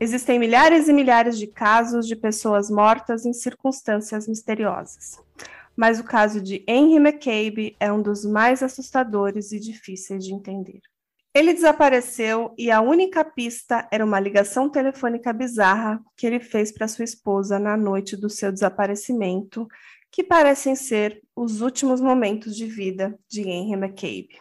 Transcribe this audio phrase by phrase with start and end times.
[0.00, 5.20] Existem milhares e milhares de casos de pessoas mortas em circunstâncias misteriosas.
[5.76, 10.80] Mas o caso de Henry McCabe é um dos mais assustadores e difíceis de entender.
[11.34, 16.88] Ele desapareceu e a única pista era uma ligação telefônica bizarra que ele fez para
[16.88, 19.66] sua esposa na noite do seu desaparecimento,
[20.12, 24.38] que parecem ser os últimos momentos de vida de Henry McCabe.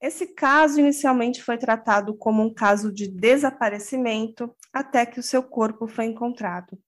[0.00, 5.88] Esse caso inicialmente foi tratado como um caso de desaparecimento até que o seu corpo
[5.88, 6.78] foi encontrado.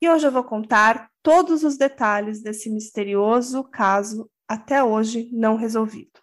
[0.00, 6.20] E hoje eu vou contar todos os detalhes desse misterioso caso até hoje não resolvido.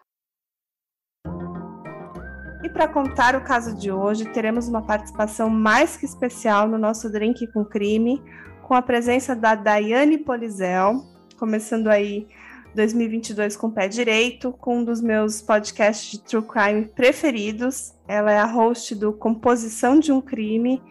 [2.64, 7.12] E para contar o caso de hoje, teremos uma participação mais que especial no nosso
[7.12, 8.24] Drink com Crime,
[8.66, 11.04] com a presença da Daiane Polizel,
[11.38, 12.26] começando aí
[12.74, 17.94] 2022 com o pé direito, com um dos meus podcasts de true crime preferidos.
[18.08, 20.82] Ela é a host do Composição de um Crime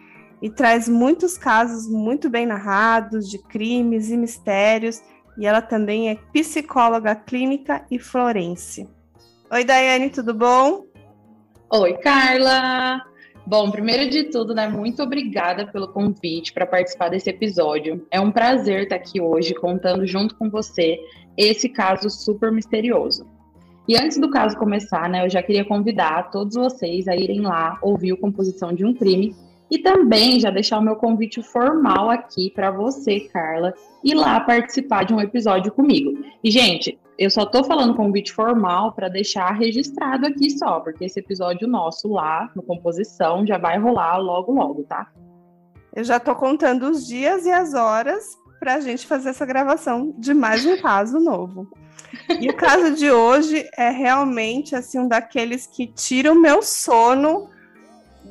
[0.41, 5.01] e traz muitos casos muito bem narrados de crimes e mistérios.
[5.37, 8.89] E ela também é psicóloga clínica e florense.
[9.51, 10.85] Oi, Daiane, tudo bom?
[11.69, 13.12] Oi, Carla!
[13.45, 18.07] Bom, primeiro de tudo, né, muito obrigada pelo convite para participar desse episódio.
[18.09, 20.97] É um prazer estar aqui hoje contando junto com você
[21.37, 23.27] esse caso super misterioso.
[23.85, 27.77] E antes do caso começar, né, eu já queria convidar todos vocês a irem lá
[27.81, 29.35] ouvir o Composição de um Crime
[29.73, 35.03] e também já deixar o meu convite formal aqui para você, Carla, ir lá participar
[35.03, 36.23] de um episódio comigo.
[36.43, 41.19] E, gente, eu só tô falando convite formal para deixar registrado aqui só, porque esse
[41.19, 45.11] episódio nosso lá no Composição já vai rolar logo, logo, tá?
[45.91, 50.13] Eu já tô contando os dias e as horas para a gente fazer essa gravação
[50.19, 51.67] de mais um caso novo.
[52.39, 57.49] E o caso de hoje é realmente assim um daqueles que tira o meu sono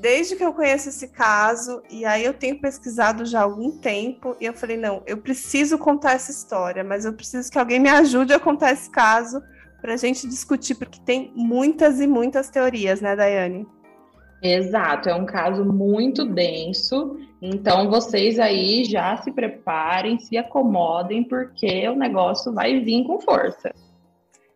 [0.03, 1.81] desde que eu conheço esse caso.
[1.89, 5.79] E aí eu tenho pesquisado já há algum tempo e eu falei não, eu preciso
[5.79, 9.41] contar essa história, mas eu preciso que alguém me ajude a contar esse caso
[9.81, 13.67] para a gente discutir porque tem muitas e muitas teorias, né, Daiane?
[14.43, 21.89] Exato, é um caso muito denso, então vocês aí já se preparem, se acomodem, porque
[21.89, 23.73] o negócio vai vir com força.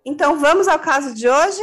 [0.05, 1.63] Então vamos ao caso de hoje?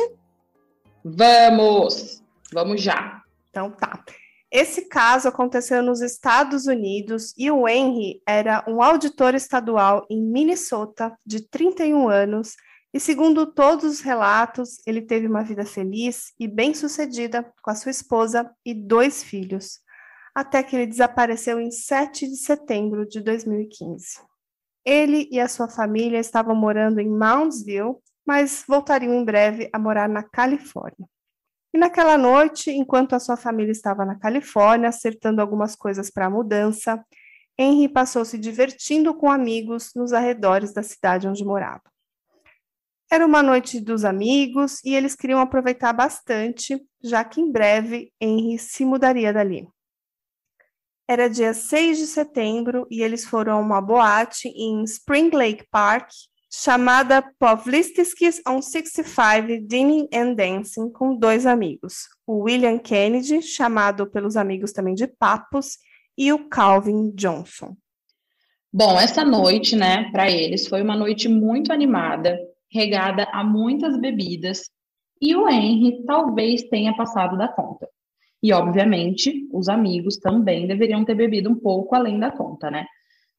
[1.04, 2.24] Vamos!
[2.54, 3.23] Vamos já!
[3.54, 4.04] Então tá.
[4.52, 11.16] Esse caso aconteceu nos Estados Unidos e o Henry era um auditor estadual em Minnesota
[11.24, 12.56] de 31 anos
[12.92, 17.90] e segundo todos os relatos, ele teve uma vida feliz e bem-sucedida com a sua
[17.90, 19.80] esposa e dois filhos,
[20.36, 24.20] até que ele desapareceu em 7 de setembro de 2015.
[24.86, 30.08] Ele e a sua família estavam morando em Moundsville, mas voltariam em breve a morar
[30.08, 31.08] na Califórnia.
[31.74, 36.30] E naquela noite, enquanto a sua família estava na Califórnia, acertando algumas coisas para a
[36.30, 37.04] mudança,
[37.58, 41.82] Henry passou se divertindo com amigos nos arredores da cidade onde morava.
[43.12, 48.58] Era uma noite dos amigos e eles queriam aproveitar bastante, já que em breve Henry
[48.58, 49.68] se mudaria dali.
[51.08, 56.10] Era dia 6 de setembro e eles foram a uma boate em Spring Lake Park,
[56.56, 64.38] chamada Povlistiskis on 65 Dining and Dancing, com dois amigos, o William Kennedy, chamado pelos
[64.38, 65.80] amigos também de Papos,
[66.16, 67.76] e o Calvin Johnson.
[68.72, 72.40] Bom, essa noite, né, para eles foi uma noite muito animada
[72.72, 74.70] regada a muitas bebidas,
[75.20, 77.90] e o Henry talvez tenha passado da conta.
[78.44, 82.86] E, obviamente, os amigos também deveriam ter bebido um pouco além da conta, né?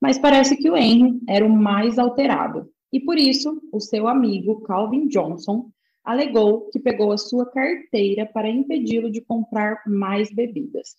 [0.01, 2.69] Mas parece que o Henry era o mais alterado.
[2.95, 5.69] E por isso, o seu amigo Calvin Johnson
[6.05, 10.95] alegou que pegou a sua carteira para impedi-lo de comprar mais bebidas.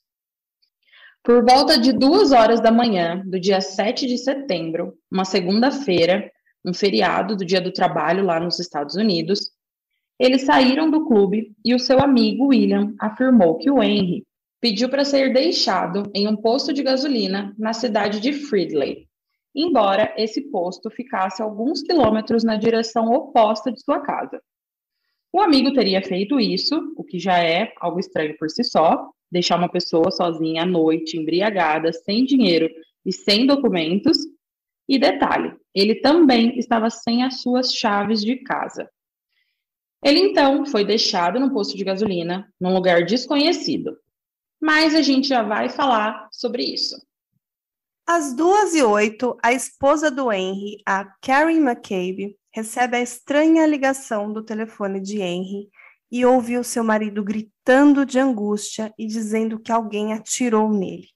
[1.24, 6.30] Por volta de duas horas da manhã do dia 7 de setembro, uma segunda-feira,
[6.66, 9.52] um feriado do Dia do Trabalho lá nos Estados Unidos,
[10.20, 14.28] eles saíram do clube e o seu amigo William afirmou que o Henry
[14.60, 19.08] pediu para ser deixado em um posto de gasolina na cidade de Fridley,
[19.56, 24.42] embora esse posto ficasse alguns quilômetros na direção oposta de sua casa.
[25.32, 29.58] O amigo teria feito isso, o que já é algo estranho por si só, deixar
[29.58, 32.70] uma pessoa sozinha à noite, embriagada, sem dinheiro
[33.06, 34.18] e sem documentos,
[34.88, 38.90] e detalhe, ele também estava sem as suas chaves de casa.
[40.04, 43.98] Ele então foi deixado no posto de gasolina, num lugar desconhecido.
[44.62, 46.96] Mas a gente já vai falar sobre isso.
[48.08, 54.32] Às duas e oito, a esposa do Henry, a Karen McCabe, recebe a estranha ligação
[54.32, 55.68] do telefone de Henry
[56.12, 61.08] e ouve o seu marido gritando de angústia e dizendo que alguém atirou nele.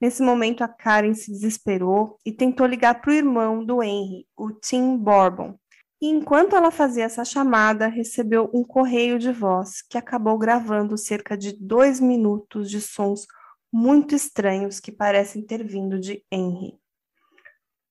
[0.00, 4.50] Nesse momento, a Karen se desesperou e tentou ligar para o irmão do Henry, o
[4.50, 5.56] Tim Bourbon.
[6.02, 11.38] E enquanto ela fazia essa chamada, recebeu um correio de voz que acabou gravando cerca
[11.38, 13.24] de dois minutos de sons
[13.72, 16.78] muito estranhos que parecem ter vindo de Henry.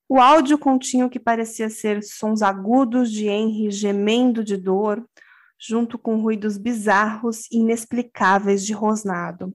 [0.07, 5.04] O áudio continha o que parecia ser sons agudos de Henry gemendo de dor,
[5.60, 9.54] junto com ruídos bizarros e inexplicáveis de rosnado.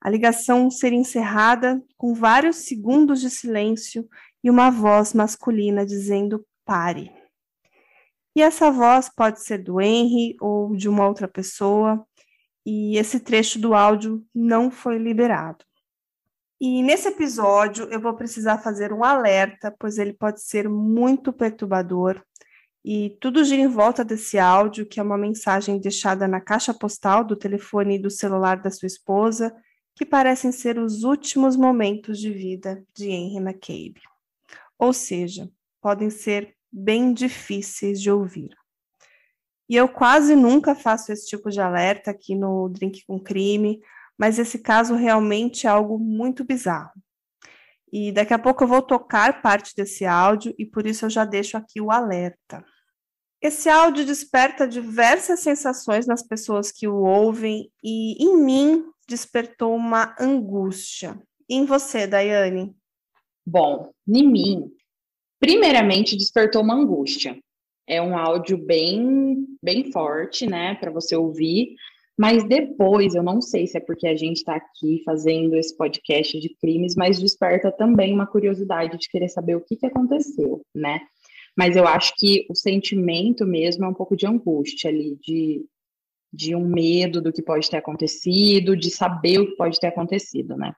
[0.00, 4.06] A ligação seria encerrada com vários segundos de silêncio
[4.44, 7.10] e uma voz masculina dizendo pare.
[8.36, 12.06] E essa voz pode ser do Henry ou de uma outra pessoa,
[12.64, 15.64] e esse trecho do áudio não foi liberado.
[16.60, 22.22] E nesse episódio eu vou precisar fazer um alerta, pois ele pode ser muito perturbador.
[22.84, 27.24] E tudo gira em volta desse áudio, que é uma mensagem deixada na caixa postal
[27.24, 29.54] do telefone e do celular da sua esposa,
[29.94, 34.00] que parecem ser os últimos momentos de vida de Henry McCabe.
[34.78, 35.50] Ou seja,
[35.80, 38.50] podem ser bem difíceis de ouvir.
[39.68, 43.80] E eu quase nunca faço esse tipo de alerta aqui no Drink com Crime,
[44.18, 46.92] mas esse caso realmente é algo muito bizarro.
[47.92, 51.24] E daqui a pouco eu vou tocar parte desse áudio e por isso eu já
[51.24, 52.64] deixo aqui o alerta.
[53.40, 60.14] Esse áudio desperta diversas sensações nas pessoas que o ouvem e em mim despertou uma
[60.18, 61.20] angústia.
[61.48, 62.74] E em você, Daiane?
[63.46, 64.72] Bom, em mim,
[65.38, 67.38] primeiramente despertou uma angústia.
[67.86, 71.74] É um áudio bem, bem forte, né, para você ouvir.
[72.16, 76.38] Mas depois, eu não sei se é porque a gente está aqui fazendo esse podcast
[76.38, 81.00] de crimes, mas desperta também uma curiosidade de querer saber o que, que aconteceu, né?
[81.56, 85.64] Mas eu acho que o sentimento mesmo é um pouco de angústia ali, de,
[86.32, 90.56] de um medo do que pode ter acontecido, de saber o que pode ter acontecido,
[90.56, 90.72] né?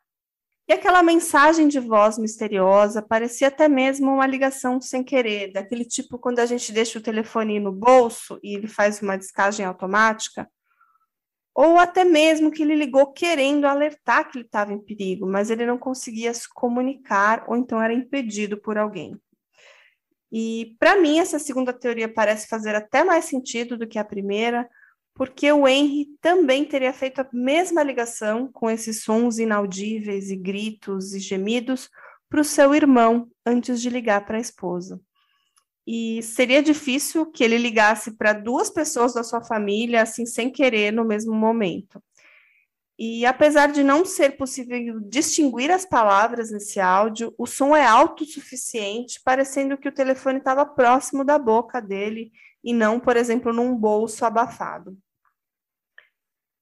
[0.68, 6.18] E aquela mensagem de voz misteriosa parecia até mesmo uma ligação sem querer, daquele tipo
[6.18, 10.50] quando a gente deixa o telefone no bolso e ele faz uma descagem automática,
[11.54, 15.64] ou até mesmo que ele ligou querendo alertar que ele estava em perigo, mas ele
[15.64, 19.16] não conseguia se comunicar ou então era impedido por alguém.
[20.32, 24.68] E para mim essa segunda teoria parece fazer até mais sentido do que a primeira,
[25.16, 31.14] porque o Henry também teria feito a mesma ligação com esses sons inaudíveis e gritos
[31.14, 31.88] e gemidos
[32.28, 35.00] para o seu irmão antes de ligar para a esposa.
[35.86, 40.92] E seria difícil que ele ligasse para duas pessoas da sua família, assim, sem querer,
[40.92, 42.02] no mesmo momento.
[42.98, 48.24] E apesar de não ser possível distinguir as palavras nesse áudio, o som é alto
[48.24, 53.52] o suficiente, parecendo que o telefone estava próximo da boca dele e não, por exemplo,
[53.52, 54.98] num bolso abafado.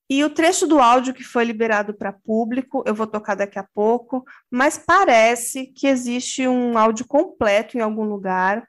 [0.09, 3.67] E o trecho do áudio que foi liberado para público, eu vou tocar daqui a
[3.75, 8.69] pouco, mas parece que existe um áudio completo em algum lugar.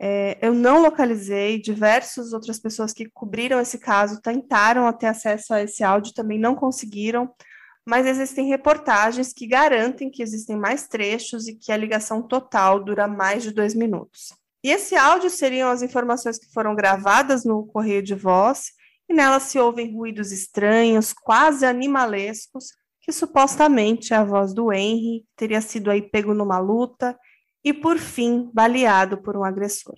[0.00, 5.62] É, eu não localizei, diversas outras pessoas que cobriram esse caso tentaram ter acesso a
[5.62, 7.30] esse áudio, também não conseguiram,
[7.86, 13.06] mas existem reportagens que garantem que existem mais trechos e que a ligação total dura
[13.06, 14.32] mais de dois minutos.
[14.64, 18.72] E esse áudio seriam as informações que foram gravadas no correio de voz
[19.12, 22.72] e nela se ouvem ruídos estranhos, quase animalescos,
[23.02, 27.18] que supostamente é a voz do Henry teria sido aí pego numa luta
[27.62, 29.96] e, por fim, baleado por um agressor.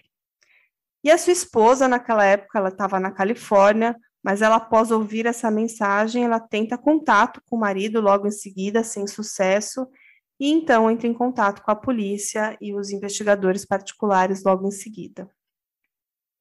[1.03, 5.51] E a sua esposa, naquela época, ela estava na Califórnia, mas ela, após ouvir essa
[5.51, 9.87] mensagem, ela tenta contato com o marido logo em seguida, sem sucesso,
[10.41, 15.31] e então entra em contato com a polícia e os investigadores particulares logo em seguida.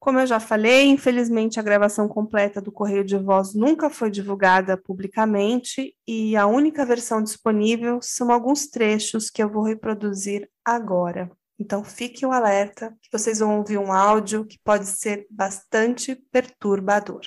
[0.04, 4.76] Como eu já falei, infelizmente a gravação completa do Correio de Voz nunca foi divulgada
[4.76, 11.30] publicamente e a única versão disponível são alguns trechos que eu vou reproduzir agora.
[11.58, 17.22] Então fique o alerta que vocês vão ouvir um áudio que pode ser bastante perturbador.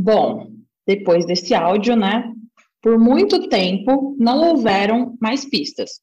[0.00, 0.52] Bom,
[0.86, 2.32] depois desse áudio, né?
[2.80, 6.00] Por muito tempo não houveram mais pistas.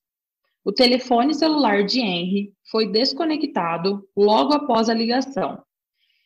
[0.66, 5.64] O telefone celular de Henry foi desconectado logo após a ligação.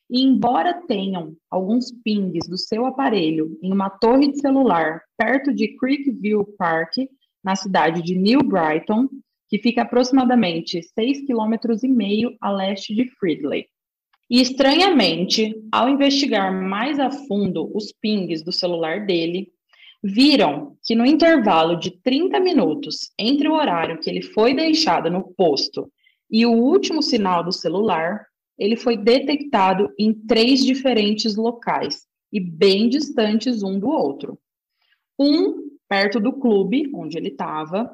[0.09, 5.77] E embora tenham alguns pings do seu aparelho em uma torre de celular perto de
[5.77, 6.93] Creekview Park,
[7.43, 9.07] na cidade de New Brighton,
[9.47, 13.67] que fica aproximadamente 6,5 km a leste de Fridley.
[14.29, 19.51] E estranhamente, ao investigar mais a fundo os pings do celular dele,
[20.03, 25.33] viram que no intervalo de 30 minutos entre o horário que ele foi deixado no
[25.33, 25.91] posto
[26.29, 28.25] e o último sinal do celular,
[28.57, 34.37] ele foi detectado em três diferentes locais e bem distantes um do outro.
[35.17, 37.91] Um perto do clube onde ele estava,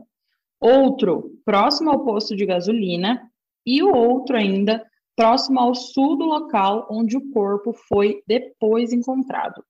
[0.59, 3.31] outro próximo ao posto de gasolina
[3.65, 9.63] e o outro ainda próximo ao sul do local onde o corpo foi depois encontrado.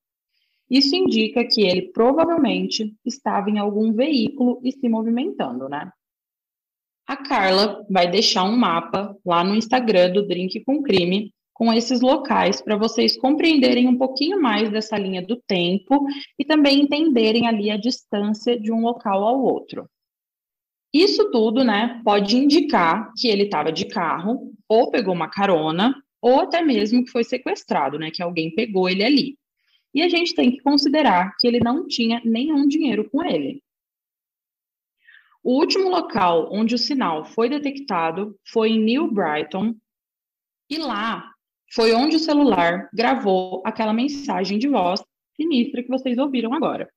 [0.70, 5.92] Isso indica que ele provavelmente estava em algum veículo e se movimentando, né?
[7.08, 12.02] A Carla vai deixar um mapa lá no Instagram do Drink com Crime com esses
[12.02, 16.06] locais para vocês compreenderem um pouquinho mais dessa linha do tempo
[16.38, 19.88] e também entenderem ali a distância de um local ao outro.
[20.96, 26.40] Isso tudo, né, pode indicar que ele estava de carro, ou pegou uma carona, ou
[26.40, 29.38] até mesmo que foi sequestrado, né, que alguém pegou ele ali.
[29.94, 33.62] E a gente tem que considerar que ele não tinha nenhum dinheiro com ele.
[35.44, 39.76] O último local onde o sinal foi detectado foi em New Brighton,
[40.70, 41.30] e lá
[41.74, 45.04] foi onde o celular gravou aquela mensagem de voz
[45.36, 46.90] sinistra que vocês ouviram agora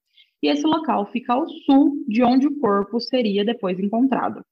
[0.42, 4.44] e esse local fica ao sul de onde o corpo seria depois encontrado.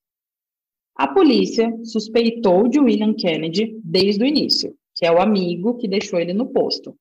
[0.97, 6.19] A polícia suspeitou de William Kennedy desde o início, que é o amigo que deixou
[6.19, 6.97] ele no posto.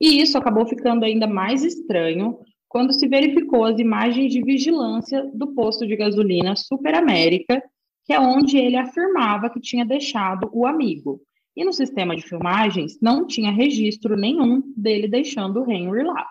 [0.00, 5.54] E isso acabou ficando ainda mais estranho quando se verificou as imagens de vigilância do
[5.54, 7.62] posto de gasolina Super América,
[8.04, 11.20] que é onde ele afirmava que tinha deixado o amigo.
[11.56, 16.26] E no sistema de filmagens não tinha registro nenhum dele deixando o Henry lá.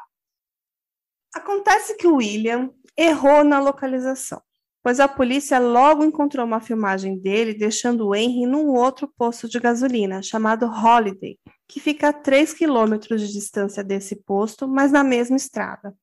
[1.36, 4.42] Acontece que o William errou na localização,
[4.82, 9.60] pois a polícia logo encontrou uma filmagem dele deixando o Henry num outro posto de
[9.60, 11.38] gasolina, chamado Holiday,
[11.68, 15.94] que fica a 3 quilômetros de distância desse posto, mas na mesma estrada.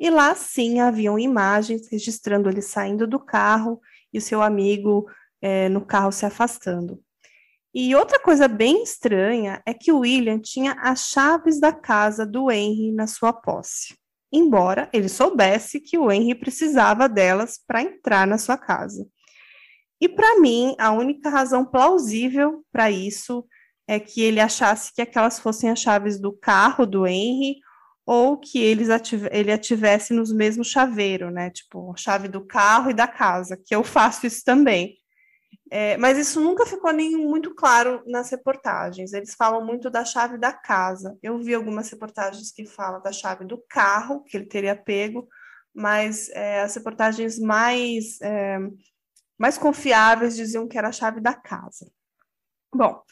[0.00, 5.06] E lá sim haviam imagens registrando ele saindo do carro e o seu amigo
[5.42, 6.98] é, no carro se afastando.
[7.74, 12.50] E outra coisa bem estranha é que o William tinha as chaves da casa do
[12.50, 13.98] Henry na sua posse
[14.32, 19.06] embora ele soubesse que o Henry precisava delas para entrar na sua casa.
[20.00, 23.44] E para mim, a única razão plausível para isso
[23.86, 27.56] é que ele achasse que aquelas fossem as chaves do carro do Henry
[28.06, 28.88] ou que eles
[29.30, 31.50] ele a tivesse nos mesmos chaveiro, né?
[31.50, 34.96] Tipo, chave do carro e da casa, que eu faço isso também.
[35.70, 39.12] É, mas isso nunca ficou nem muito claro nas reportagens.
[39.12, 41.16] Eles falam muito da chave da casa.
[41.22, 45.28] Eu vi algumas reportagens que falam da chave do carro que ele teria pego,
[45.74, 48.58] mas é, as reportagens mais, é,
[49.38, 51.90] mais confiáveis diziam que era a chave da casa.
[52.74, 53.02] Bom,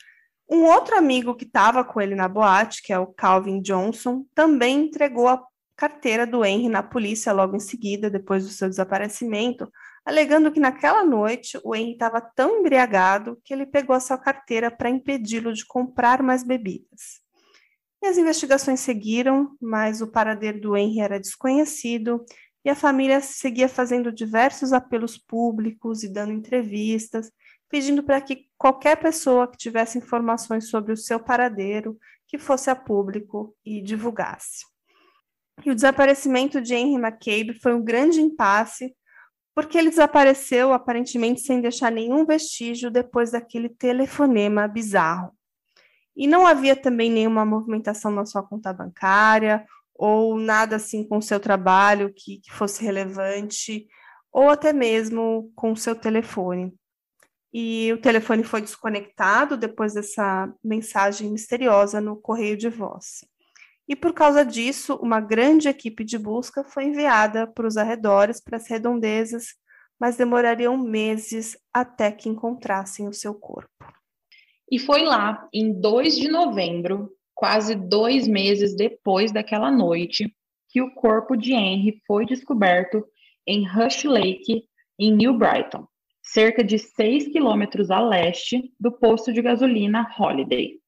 [0.48, 4.86] um outro amigo que estava com ele na boate, que é o Calvin Johnson, também
[4.86, 5.42] entregou a
[5.76, 9.70] carteira do Henry na polícia logo em seguida, depois do seu desaparecimento,
[10.06, 14.70] alegando que naquela noite o Henry estava tão embriagado que ele pegou a sua carteira
[14.70, 17.20] para impedi-lo de comprar mais bebidas.
[18.00, 22.24] E as investigações seguiram, mas o paradeiro do Henry era desconhecido
[22.64, 27.32] e a família seguia fazendo diversos apelos públicos e dando entrevistas,
[27.68, 31.98] pedindo para que qualquer pessoa que tivesse informações sobre o seu paradeiro
[32.28, 34.64] que fosse a público e divulgasse.
[35.64, 38.94] E o desaparecimento de Henry McCabe foi um grande impasse
[39.56, 45.32] porque ele desapareceu aparentemente sem deixar nenhum vestígio depois daquele telefonema bizarro.
[46.14, 51.40] E não havia também nenhuma movimentação na sua conta bancária, ou nada assim com seu
[51.40, 53.86] trabalho que, que fosse relevante,
[54.30, 56.74] ou até mesmo com seu telefone.
[57.50, 63.24] E o telefone foi desconectado depois dessa mensagem misteriosa no correio de voz
[63.88, 68.56] e por causa disso, uma grande equipe de busca foi enviada para os arredores, para
[68.56, 69.54] as redondezas,
[69.98, 73.70] mas demorariam meses até que encontrassem o seu corpo.
[74.70, 80.34] E foi lá, em 2 de novembro, quase dois meses depois daquela noite,
[80.68, 83.04] que o corpo de Henry foi descoberto
[83.46, 84.64] em Rush Lake,
[84.98, 85.86] em New Brighton,
[86.20, 90.80] cerca de 6 quilômetros a leste do posto de gasolina Holiday.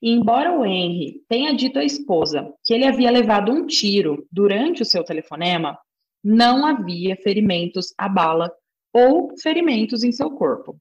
[0.00, 4.82] E embora o Henry tenha dito à esposa que ele havia levado um tiro durante
[4.82, 5.76] o seu telefonema,
[6.22, 8.52] não havia ferimentos à bala
[8.92, 10.80] ou ferimentos em seu corpo.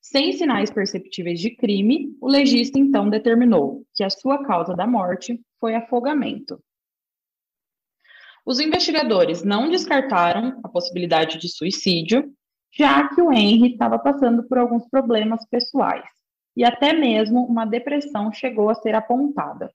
[0.00, 5.38] Sem sinais perceptíveis de crime, o legista então determinou que a sua causa da morte
[5.60, 6.62] foi afogamento.
[8.46, 12.32] Os investigadores não descartaram a possibilidade de suicídio
[12.70, 16.17] já que o Henry estava passando por alguns problemas pessoais
[16.58, 19.70] e até mesmo uma depressão chegou a ser apontada.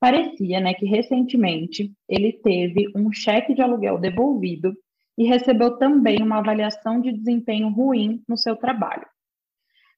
[0.00, 4.74] Parecia, né, que recentemente ele teve um cheque de aluguel devolvido
[5.18, 9.06] e recebeu também uma avaliação de desempenho ruim no seu trabalho.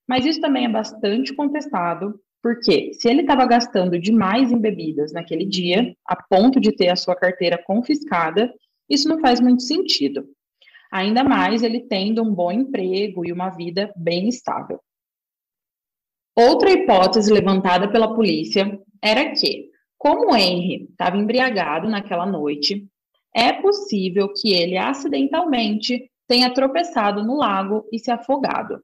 [0.05, 5.45] Mas isso também é bastante contestado, porque se ele estava gastando demais em bebidas naquele
[5.45, 8.53] dia, a ponto de ter a sua carteira confiscada,
[8.91, 10.27] isso não faz muito sentido.
[10.91, 14.81] Ainda mais ele tendo um bom emprego e uma vida bem estável.
[16.35, 22.89] Outra hipótese levantada pela polícia era que, como Henry estava embriagado naquela noite,
[23.35, 28.81] é possível que ele acidentalmente tenha tropeçado no lago e se afogado.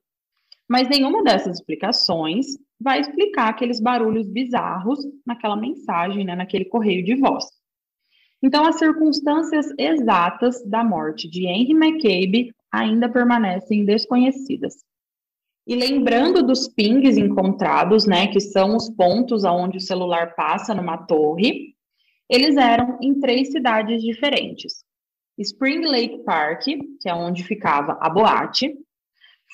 [0.68, 2.46] Mas nenhuma dessas explicações
[2.78, 7.46] vai explicar aqueles barulhos bizarros naquela mensagem, né, naquele correio de voz.
[8.42, 14.74] Então, as circunstâncias exatas da morte de Henry McCabe ainda permanecem desconhecidas.
[15.68, 20.96] E lembrando dos pings encontrados, né, que são os pontos aonde o celular passa numa
[20.96, 21.74] torre,
[22.26, 24.82] eles eram em três cidades diferentes.
[25.36, 28.74] Spring Lake Park, que é onde ficava a boate,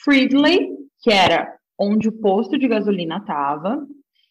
[0.05, 0.69] Fridley,
[1.03, 3.85] que era onde o posto de gasolina estava,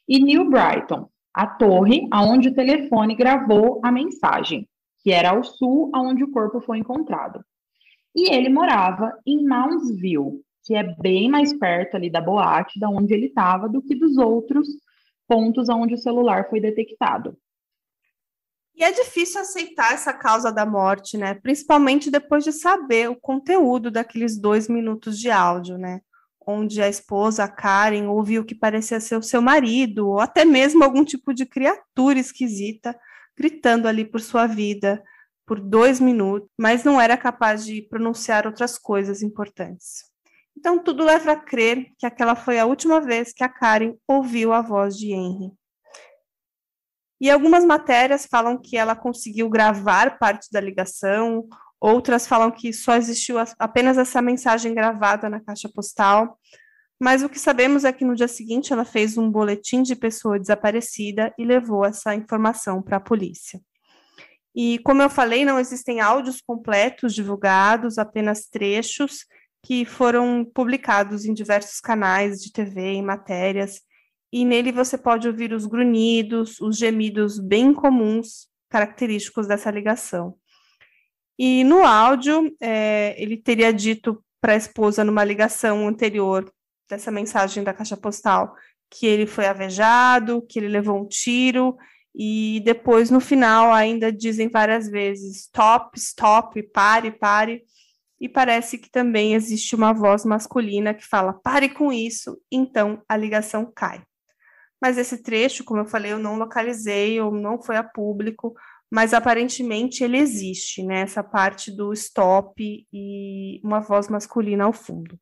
[0.08, 4.70] e New Brighton, a torre aonde o telefone gravou a mensagem,
[5.02, 7.44] que era ao sul aonde o corpo foi encontrado.
[8.16, 13.14] E ele morava em Moundsville, que é bem mais perto ali da boate, da onde
[13.14, 14.68] ele estava, do que dos outros
[15.28, 17.38] pontos aonde o celular foi detectado.
[18.76, 21.36] E é difícil aceitar essa causa da morte, né?
[21.36, 26.02] Principalmente depois de saber o conteúdo daqueles dois minutos de áudio, né?
[26.46, 30.44] Onde a esposa, a Karen, ouviu o que parecia ser o seu marido, ou até
[30.44, 32.98] mesmo algum tipo de criatura esquisita,
[33.38, 35.02] gritando ali por sua vida
[35.46, 40.13] por dois minutos, mas não era capaz de pronunciar outras coisas importantes.
[40.58, 44.54] Então, tudo leva a crer que aquela foi a última vez que a Karen ouviu
[44.54, 45.52] a voz de Henry.
[47.20, 51.48] E algumas matérias falam que ela conseguiu gravar parte da ligação,
[51.80, 56.38] outras falam que só existiu apenas essa mensagem gravada na caixa postal.
[57.00, 60.40] Mas o que sabemos é que no dia seguinte ela fez um boletim de pessoa
[60.40, 63.60] desaparecida e levou essa informação para a polícia.
[64.56, 69.26] E como eu falei, não existem áudios completos divulgados, apenas trechos
[69.64, 73.82] que foram publicados em diversos canais de TV, em matérias,
[74.32, 80.36] e nele você pode ouvir os grunhidos, os gemidos bem comuns, característicos dessa ligação.
[81.38, 86.52] E no áudio, é, ele teria dito para a esposa, numa ligação anterior
[86.90, 88.56] dessa mensagem da caixa postal,
[88.90, 91.78] que ele foi avejado, que ele levou um tiro,
[92.16, 97.64] e depois, no final, ainda dizem várias vezes: stop, stop, pare, pare.
[98.24, 103.16] E parece que também existe uma voz masculina que fala: pare com isso, então a
[103.16, 104.02] ligação cai
[104.84, 108.54] mas esse trecho, como eu falei, eu não localizei ou não foi a público,
[108.92, 111.00] mas aparentemente ele existe, né?
[111.00, 115.18] Essa parte do stop e uma voz masculina ao fundo.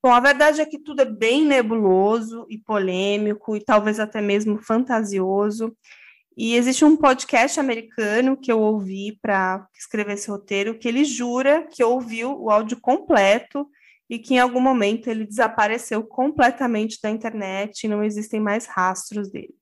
[0.00, 4.62] Bom, a verdade é que tudo é bem nebuloso e polêmico e talvez até mesmo
[4.62, 5.76] fantasioso.
[6.40, 11.66] E existe um podcast americano que eu ouvi para escrever esse roteiro que ele jura
[11.66, 13.68] que ouviu o áudio completo
[14.08, 19.28] e que em algum momento ele desapareceu completamente da internet e não existem mais rastros
[19.32, 19.52] dele.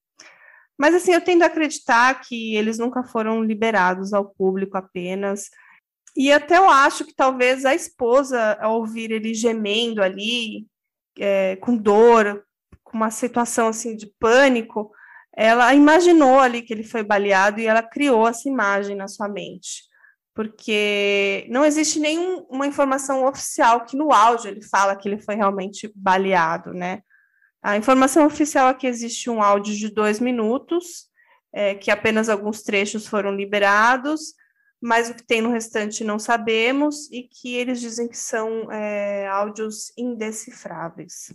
[0.79, 5.49] Mas assim, eu tendo a acreditar que eles nunca foram liberados ao público apenas.
[6.15, 10.67] E até eu acho que talvez a esposa, ao ouvir ele gemendo ali,
[11.19, 12.45] é, com dor,
[12.85, 14.93] com uma situação assim de pânico,
[15.37, 19.87] ela imaginou ali que ele foi baleado e ela criou essa imagem na sua mente
[20.37, 25.91] porque não existe nenhuma informação oficial que no áudio ele fala que ele foi realmente
[25.97, 27.01] baleado, né?
[27.63, 31.07] A informação oficial é que existe um áudio de dois minutos,
[31.55, 34.35] é, que apenas alguns trechos foram liberados,
[34.79, 39.27] mas o que tem no restante não sabemos, e que eles dizem que são é,
[39.29, 41.33] áudios indecifráveis.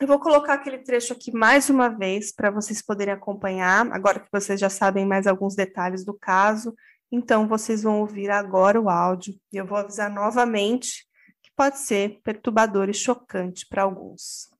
[0.00, 4.28] Eu vou colocar aquele trecho aqui mais uma vez para vocês poderem acompanhar, agora que
[4.32, 6.74] vocês já sabem mais alguns detalhes do caso
[7.16, 11.06] então, vocês vão ouvir agora o áudio e eu vou avisar novamente
[11.40, 14.50] que pode ser perturbador e chocante para alguns.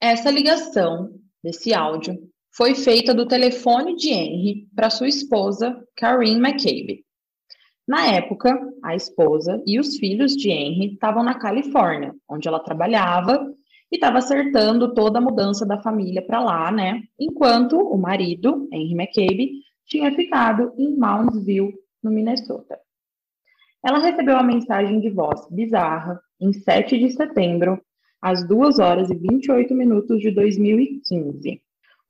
[0.00, 2.16] Essa ligação desse áudio
[2.60, 7.06] foi feita do telefone de Henry para sua esposa, Karine McCabe.
[7.88, 13.50] Na época, a esposa e os filhos de Henry estavam na Califórnia, onde ela trabalhava,
[13.90, 17.00] e estava acertando toda a mudança da família para lá, né?
[17.18, 19.52] Enquanto o marido, Henry McCabe,
[19.86, 22.78] tinha ficado em Moundsville, no Minnesota.
[23.82, 27.80] Ela recebeu a mensagem de voz bizarra em 7 de setembro,
[28.20, 31.62] às 2 horas e 28 minutos de 2015.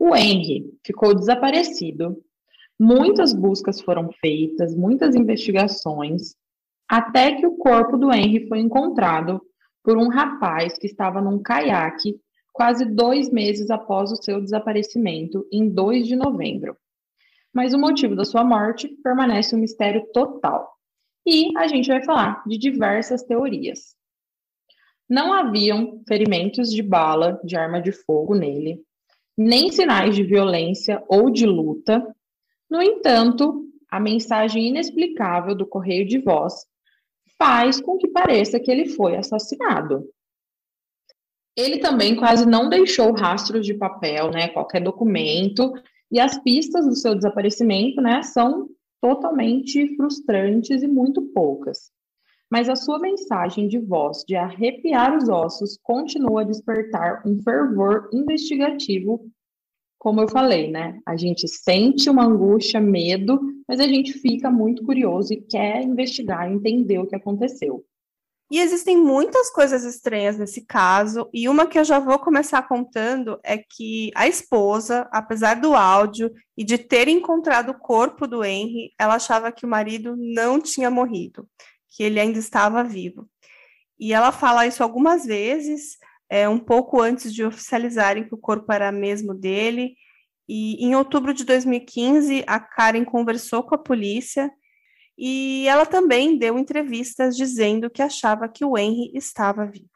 [0.03, 2.17] O Henry ficou desaparecido.
[2.79, 6.35] Muitas buscas foram feitas, muitas investigações,
[6.89, 9.43] até que o corpo do Henry foi encontrado
[9.85, 12.19] por um rapaz que estava num caiaque
[12.51, 16.75] quase dois meses após o seu desaparecimento, em 2 de novembro.
[17.53, 20.73] Mas o motivo da sua morte permanece um mistério total.
[21.27, 23.95] E a gente vai falar de diversas teorias.
[25.07, 28.83] Não haviam ferimentos de bala de arma de fogo nele,
[29.43, 32.15] nem sinais de violência ou de luta.
[32.69, 36.67] No entanto, a mensagem inexplicável do correio de voz
[37.39, 40.07] faz com que pareça que ele foi assassinado.
[41.57, 45.73] Ele também quase não deixou rastros de papel, né, qualquer documento,
[46.13, 48.69] e as pistas do seu desaparecimento, né, são
[49.01, 51.91] totalmente frustrantes e muito poucas.
[52.51, 58.09] Mas a sua mensagem de voz de arrepiar os ossos continua a despertar um fervor
[58.13, 59.31] investigativo
[60.01, 60.99] como eu falei, né?
[61.05, 66.51] A gente sente uma angústia, medo, mas a gente fica muito curioso e quer investigar,
[66.51, 67.85] entender o que aconteceu.
[68.51, 73.39] E existem muitas coisas estranhas nesse caso, e uma que eu já vou começar contando
[73.45, 78.93] é que a esposa, apesar do áudio e de ter encontrado o corpo do Henry,
[78.99, 81.47] ela achava que o marido não tinha morrido,
[81.91, 83.29] que ele ainda estava vivo.
[83.99, 85.99] E ela fala isso algumas vezes,
[86.29, 89.95] é, um pouco antes de oficializarem que o corpo era mesmo dele.
[90.49, 94.51] E em outubro de 2015, a Karen conversou com a polícia
[95.19, 99.91] e ela também deu entrevistas dizendo que achava que o Henry estava vivo.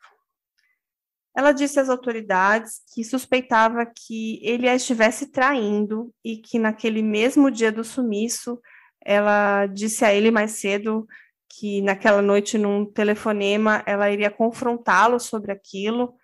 [1.35, 7.51] Ela disse às autoridades que suspeitava que ele a estivesse traindo e que naquele mesmo
[7.51, 8.61] dia do sumiço,
[9.05, 11.07] ela disse a ele mais cedo
[11.49, 16.15] que naquela noite, num telefonema, ela iria confrontá-lo sobre aquilo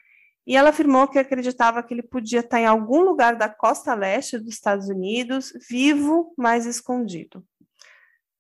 [0.47, 4.39] e ela afirmou que acreditava que ele podia estar em algum lugar da costa leste
[4.39, 7.45] dos Estados Unidos, vivo, mas escondido.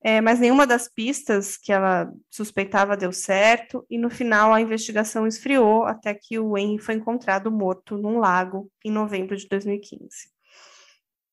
[0.02, 5.26] É, mas nenhuma das pistas que ela suspeitava deu certo, e no final a investigação
[5.26, 10.30] esfriou até que o Henry foi encontrado morto num lago em novembro de 2015.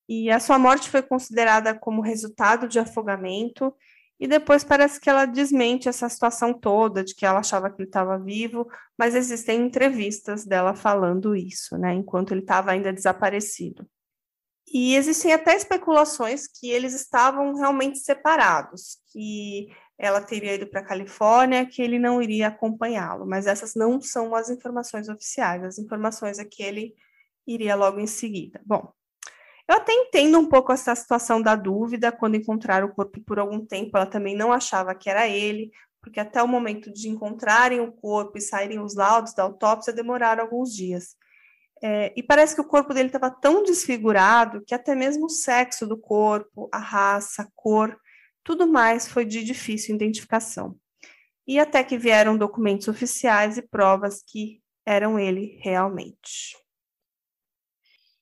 [0.09, 3.73] E a sua morte foi considerada como resultado de afogamento
[4.19, 7.89] e depois parece que ela desmente essa situação toda, de que ela achava que ele
[7.89, 13.87] estava vivo, mas existem entrevistas dela falando isso, né, enquanto ele estava ainda desaparecido.
[14.73, 20.85] E existem até especulações que eles estavam realmente separados, que ela teria ido para a
[20.85, 26.37] Califórnia, que ele não iria acompanhá-lo, mas essas não são as informações oficiais, as informações
[26.37, 26.93] é que ele
[27.47, 28.61] iria logo em seguida.
[28.65, 28.91] Bom,
[29.67, 33.65] eu até entendo um pouco essa situação da dúvida quando encontraram o corpo por algum
[33.65, 37.91] tempo, ela também não achava que era ele, porque até o momento de encontrarem o
[37.91, 41.15] corpo e saírem os laudos da autópsia demoraram alguns dias.
[41.83, 45.85] É, e parece que o corpo dele estava tão desfigurado que até mesmo o sexo
[45.85, 47.95] do corpo, a raça, a cor,
[48.43, 50.75] tudo mais foi de difícil identificação.
[51.45, 56.55] E até que vieram documentos oficiais e provas que eram ele realmente.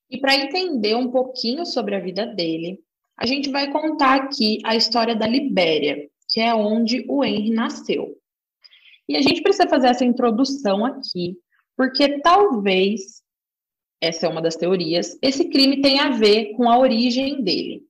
[0.10, 2.80] E para entender um pouquinho sobre a vida dele,
[3.18, 8.16] a gente vai contar aqui a história da Libéria, que é onde o Henry nasceu.
[9.08, 11.38] E a gente precisa fazer essa introdução aqui,
[11.78, 13.24] porque talvez,
[14.02, 17.84] essa é uma das teorias, esse crime tenha a ver com a origem dele.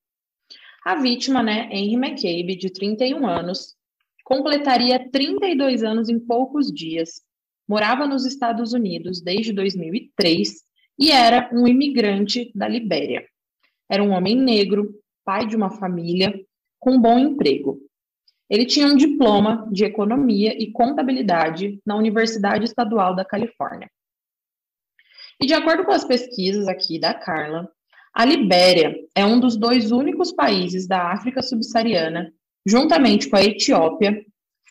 [0.85, 3.75] A vítima, né, Henry McCabe, de 31 anos,
[4.23, 7.21] completaria 32 anos em poucos dias,
[7.67, 10.64] morava nos Estados Unidos desde 2003
[10.97, 13.25] e era um imigrante da Libéria.
[13.89, 16.33] Era um homem negro, pai de uma família,
[16.79, 17.79] com um bom emprego.
[18.49, 23.89] Ele tinha um diploma de economia e contabilidade na Universidade Estadual da Califórnia.
[25.41, 27.69] E de acordo com as pesquisas aqui da Carla,
[28.13, 32.31] a Libéria é um dos dois únicos países da África subsaariana,
[32.65, 34.25] juntamente com a Etiópia,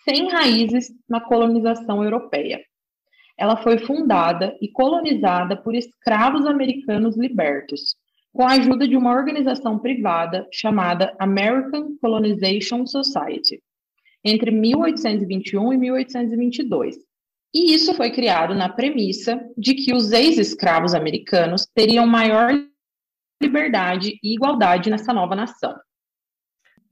[0.04, 2.64] sem raízes na colonização europeia.
[3.38, 7.96] Ela foi fundada e colonizada por escravos americanos libertos,
[8.32, 13.62] com a ajuda de uma organização privada chamada American Colonization Society,
[14.24, 16.96] entre 1821 e 1822.
[17.54, 22.52] E isso foi criado na premissa de que os ex-escravos americanos teriam maior
[23.40, 25.74] liberdade e igualdade nessa nova nação.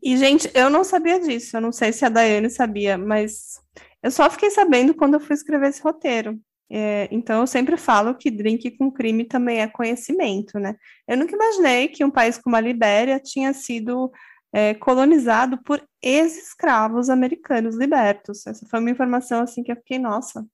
[0.00, 3.60] E, gente, eu não sabia disso, eu não sei se a Daiane sabia, mas
[4.02, 6.38] eu só fiquei sabendo quando eu fui escrever esse roteiro.
[6.74, 10.74] É, então, eu sempre falo que drink com crime também é conhecimento, né?
[11.06, 14.10] Eu nunca imaginei que um país como a Libéria tinha sido
[14.52, 18.46] é, colonizado por ex-escravos americanos libertos.
[18.46, 20.46] Essa foi uma informação assim que eu fiquei, nossa,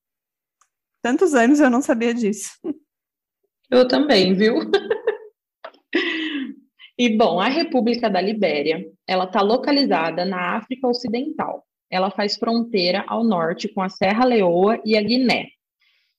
[1.03, 2.51] tantos anos eu não sabia disso.
[3.71, 4.55] Eu também, viu?
[6.99, 11.68] e bom, a República da Libéria, ela está localizada na África Ocidental.
[11.91, 15.49] Ela faz fronteira ao norte com a Serra Leoa e a Guiné.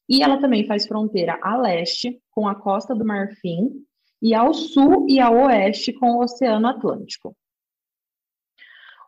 [0.07, 3.69] E ela também faz fronteira a leste com a Costa do Marfim
[4.21, 7.35] e ao sul e a oeste com o Oceano Atlântico.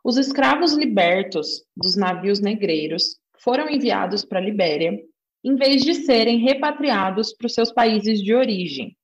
[0.03, 4.99] Os escravos libertos dos navios negreiros foram enviados para a Libéria
[5.43, 8.95] em vez de serem repatriados para os seus países de origem.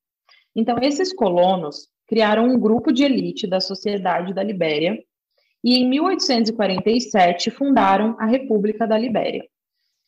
[0.55, 4.97] Então, esses colonos criaram um grupo de elite da sociedade da Libéria
[5.63, 9.43] e, em 1847, fundaram a República da Libéria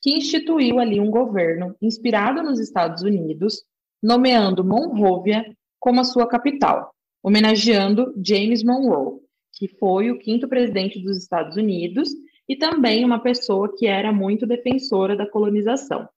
[0.02, 3.64] que instituiu ali um governo inspirado nos Estados Unidos,
[4.02, 5.44] nomeando Monrovia
[5.80, 9.20] como a sua capital, homenageando James Monroe,
[9.54, 12.10] que foi o quinto presidente dos Estados Unidos
[12.48, 16.08] e também uma pessoa que era muito defensora da colonização.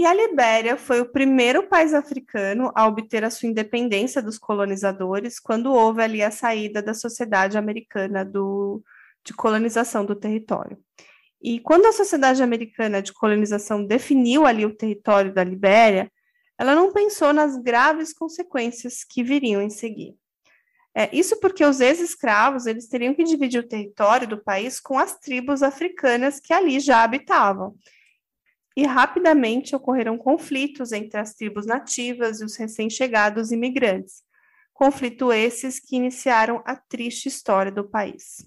[0.00, 5.38] E a Libéria foi o primeiro país africano a obter a sua independência dos colonizadores
[5.38, 8.82] quando houve ali a saída da sociedade americana do,
[9.22, 10.78] de colonização do território.
[11.38, 16.10] E quando a sociedade americana de colonização definiu ali o território da Libéria,
[16.58, 20.16] ela não pensou nas graves consequências que viriam em seguir.
[20.94, 25.18] É, isso porque os ex-escravos eles teriam que dividir o território do país com as
[25.18, 27.76] tribos africanas que ali já habitavam.
[28.80, 34.22] E rapidamente ocorreram conflitos entre as tribos nativas e os recém-chegados imigrantes.
[34.72, 38.42] Conflito esses que iniciaram a triste história do país.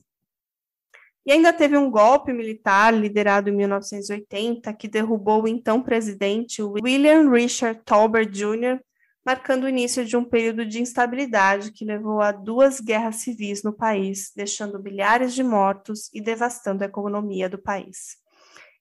[1.24, 7.30] E ainda teve um golpe militar liderado em 1980 que derrubou o então presidente William
[7.30, 8.80] Richard Tolbert Jr.,
[9.24, 13.72] marcando o início de um período de instabilidade que levou a duas guerras civis no
[13.72, 18.23] país, deixando milhares de mortos e devastando a economia do país.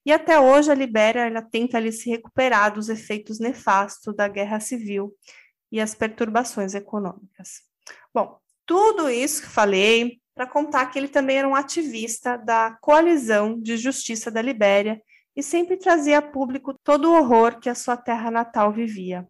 [0.05, 4.59] E até hoje a Libéria ela tenta ali se recuperar dos efeitos nefastos da guerra
[4.59, 5.13] civil
[5.71, 7.61] e as perturbações econômicas.
[8.13, 13.59] Bom, tudo isso que falei para contar que ele também era um ativista da coalizão
[13.59, 15.01] de justiça da Libéria
[15.35, 19.27] e sempre trazia a público todo o horror que a sua terra natal vivia.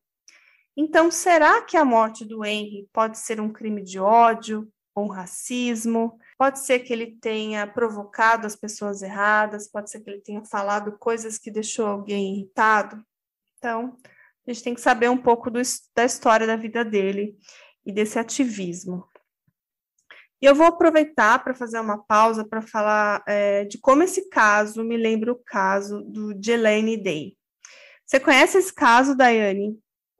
[0.75, 5.09] Então, será que a morte do Henry pode ser um crime de ódio ou um
[5.09, 6.17] racismo?
[6.43, 10.97] Pode ser que ele tenha provocado as pessoas erradas, pode ser que ele tenha falado
[10.97, 13.01] coisas que deixou alguém irritado.
[13.57, 13.95] Então,
[14.45, 15.61] a gente tem que saber um pouco do,
[15.95, 17.37] da história da vida dele
[17.85, 19.07] e desse ativismo.
[20.41, 24.83] E eu vou aproveitar para fazer uma pausa para falar é, de como esse caso
[24.83, 27.37] me lembra o caso do Jelane Day.
[28.05, 29.79] Você conhece esse caso, Daiane?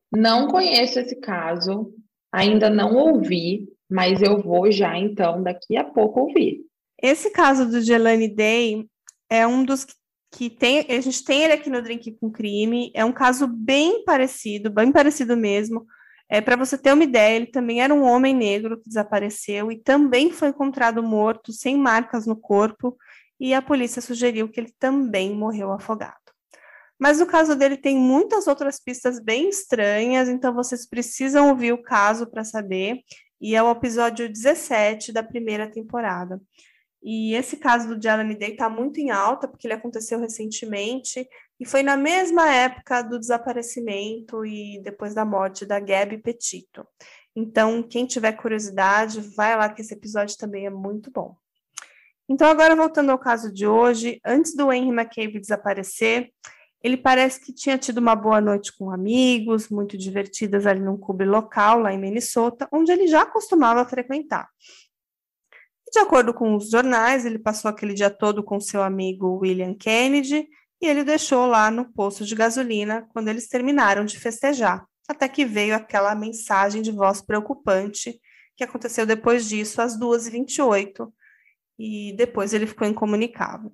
[0.10, 1.94] Não conheço esse caso,
[2.32, 6.62] ainda não ouvi, mas eu vou já então daqui a pouco ouvir.
[7.02, 8.88] Esse caso do Jelane Day
[9.30, 9.86] é um dos
[10.32, 14.04] que tem, a gente tem ele aqui no Drink com Crime, é um caso bem
[14.04, 15.86] parecido, bem parecido mesmo,
[16.34, 19.78] é, Para você ter uma ideia, ele também era um homem negro que desapareceu e
[19.78, 22.98] também foi encontrado morto, sem marcas no corpo,
[23.40, 26.16] e a polícia sugeriu que ele também morreu afogado.
[26.98, 31.84] Mas o caso dele tem muitas outras pistas bem estranhas, então vocês precisam ouvir o
[31.84, 33.02] caso para saber,
[33.44, 36.42] e é o episódio 17 da primeira temporada.
[37.04, 41.28] E esse caso do Jelani Day está muito em alta, porque ele aconteceu recentemente,
[41.60, 46.88] e foi na mesma época do desaparecimento e depois da morte da Gabi Petito.
[47.36, 51.36] Então, quem tiver curiosidade, vai lá que esse episódio também é muito bom.
[52.30, 56.32] Então, agora voltando ao caso de hoje, antes do Henry McCabe desaparecer,
[56.84, 61.24] ele parece que tinha tido uma boa noite com amigos, muito divertidas ali num clube
[61.24, 64.50] local, lá em Minnesota, onde ele já costumava frequentar.
[65.92, 70.48] De acordo com os jornais, ele passou aquele dia todo com seu amigo William Kennedy
[70.82, 75.46] e ele deixou lá no posto de gasolina quando eles terminaram de festejar, até que
[75.46, 78.20] veio aquela mensagem de voz preocupante
[78.58, 81.12] que aconteceu depois disso, às 2h28,
[81.80, 83.72] e depois ele ficou incomunicável.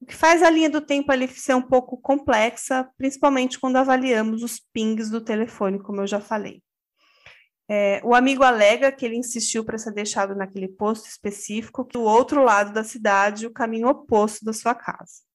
[0.00, 4.42] O que faz a linha do tempo ali ser um pouco complexa, principalmente quando avaliamos
[4.42, 6.62] os pings do telefone, como eu já falei.
[7.70, 12.42] É, o amigo alega que ele insistiu para ser deixado naquele posto específico, do outro
[12.42, 15.28] lado da cidade, o caminho oposto da sua casa.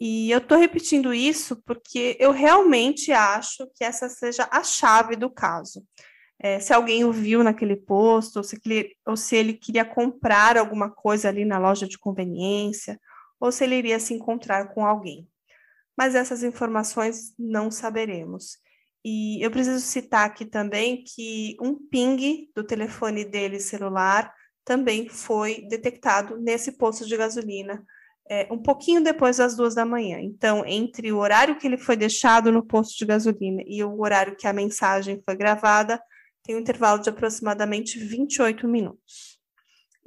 [0.00, 5.28] E eu estou repetindo isso porque eu realmente acho que essa seja a chave do
[5.30, 5.82] caso.
[6.38, 8.58] É, se alguém o viu naquele posto, ou se,
[9.06, 13.00] ou se ele queria comprar alguma coisa ali na loja de conveniência,
[13.40, 15.28] ou se ele iria se encontrar com alguém.
[15.98, 18.58] mas essas informações não saberemos.
[19.04, 25.62] E eu preciso citar aqui também que um ping do telefone dele celular também foi
[25.68, 27.82] detectado nesse posto de gasolina,
[28.28, 30.18] é, um pouquinho depois das duas da manhã.
[30.20, 34.36] Então, entre o horário que ele foi deixado no posto de gasolina e o horário
[34.36, 36.02] que a mensagem foi gravada,
[36.42, 39.35] tem um intervalo de aproximadamente 28 minutos.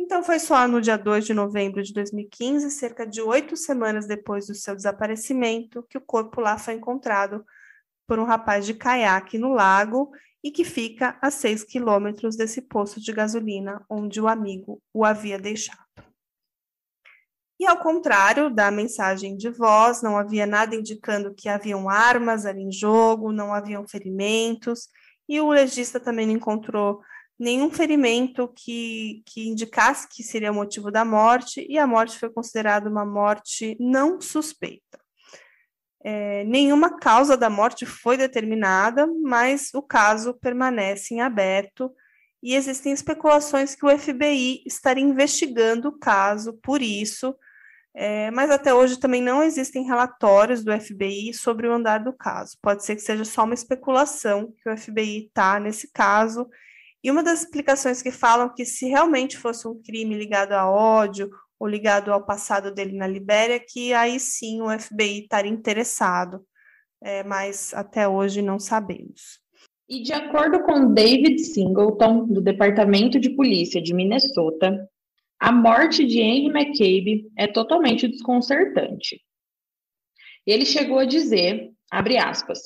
[0.10, 4.48] Então, foi só no dia 2 de novembro de 2015, cerca de oito semanas depois
[4.48, 7.46] do seu desaparecimento, que o corpo lá foi encontrado
[8.08, 10.10] por um rapaz de caiaque no lago
[10.44, 15.38] e que fica a seis quilômetros desse posto de gasolina onde o amigo o havia
[15.38, 15.78] deixado.
[17.60, 22.64] E ao contrário da mensagem de voz, não havia nada indicando que haviam armas ali
[22.64, 24.88] em jogo, não haviam ferimentos,
[25.30, 27.00] e o legista também não encontrou
[27.40, 32.30] nenhum ferimento que, que indicasse que seria o motivo da morte, e a morte foi
[32.30, 35.00] considerada uma morte não suspeita.
[36.02, 41.92] É, nenhuma causa da morte foi determinada, mas o caso permanece em aberto
[42.42, 47.36] e existem especulações que o FBI estaria investigando o caso por isso,
[47.94, 52.58] é, mas até hoje também não existem relatórios do FBI sobre o andar do caso.
[52.62, 56.48] Pode ser que seja só uma especulação que o FBI está nesse caso.
[57.04, 61.30] E uma das explicações que falam que se realmente fosse um crime ligado a ódio
[61.60, 66.46] ou ligado ao passado dele na Libéria, que aí sim o FBI estaria interessado,
[67.02, 69.40] é, mas até hoje não sabemos.
[69.88, 74.88] E de acordo com David Singleton, do Departamento de Polícia de Minnesota,
[75.40, 79.22] a morte de Henry McCabe é totalmente desconcertante.
[80.46, 82.60] Ele chegou a dizer, abre aspas,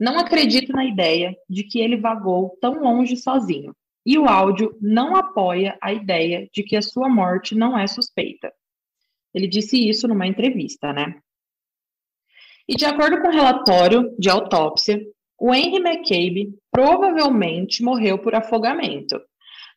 [0.00, 5.14] não acredito na ideia de que ele vagou tão longe sozinho e o áudio não
[5.14, 8.50] apoia a ideia de que a sua morte não é suspeita.
[9.34, 11.20] Ele disse isso numa entrevista, né?
[12.66, 15.04] E de acordo com o relatório de autópsia,
[15.38, 19.20] o Henry McCabe provavelmente morreu por afogamento,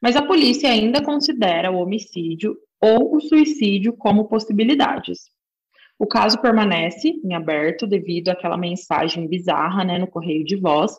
[0.02, 5.32] mas a polícia ainda considera o homicídio ou o suicídio como possibilidades.
[6.04, 10.92] O caso permanece em aberto devido àquela mensagem bizarra né, no correio de voz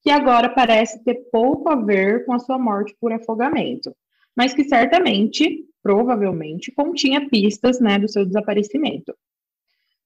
[0.00, 3.94] que agora parece ter pouco a ver com a sua morte por afogamento,
[4.34, 9.14] mas que certamente, provavelmente, continha pistas né, do seu desaparecimento.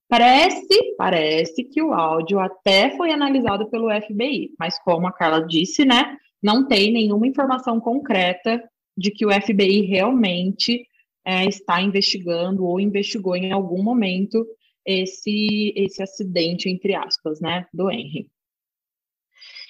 [0.08, 5.84] Parece, parece que o áudio até foi analisado pelo FBI, mas como a Carla disse,
[5.84, 8.60] né, não tem nenhuma informação concreta
[8.98, 10.89] de que o FBI realmente
[11.24, 14.46] é, está investigando ou investigou em algum momento
[14.84, 18.28] esse, esse acidente, entre aspas, né, do Henry.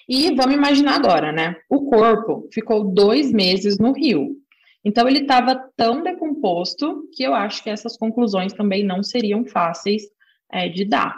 [0.08, 1.56] E vamos imaginar agora, né?
[1.68, 4.36] O corpo ficou dois meses no rio.
[4.84, 10.02] Então ele estava tão decomposto que eu acho que essas conclusões também não seriam fáceis
[10.50, 11.16] é, de dar.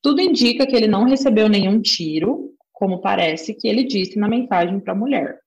[0.00, 4.80] Tudo indica que ele não recebeu nenhum tiro, como parece que ele disse na mensagem
[4.80, 5.41] para a mulher.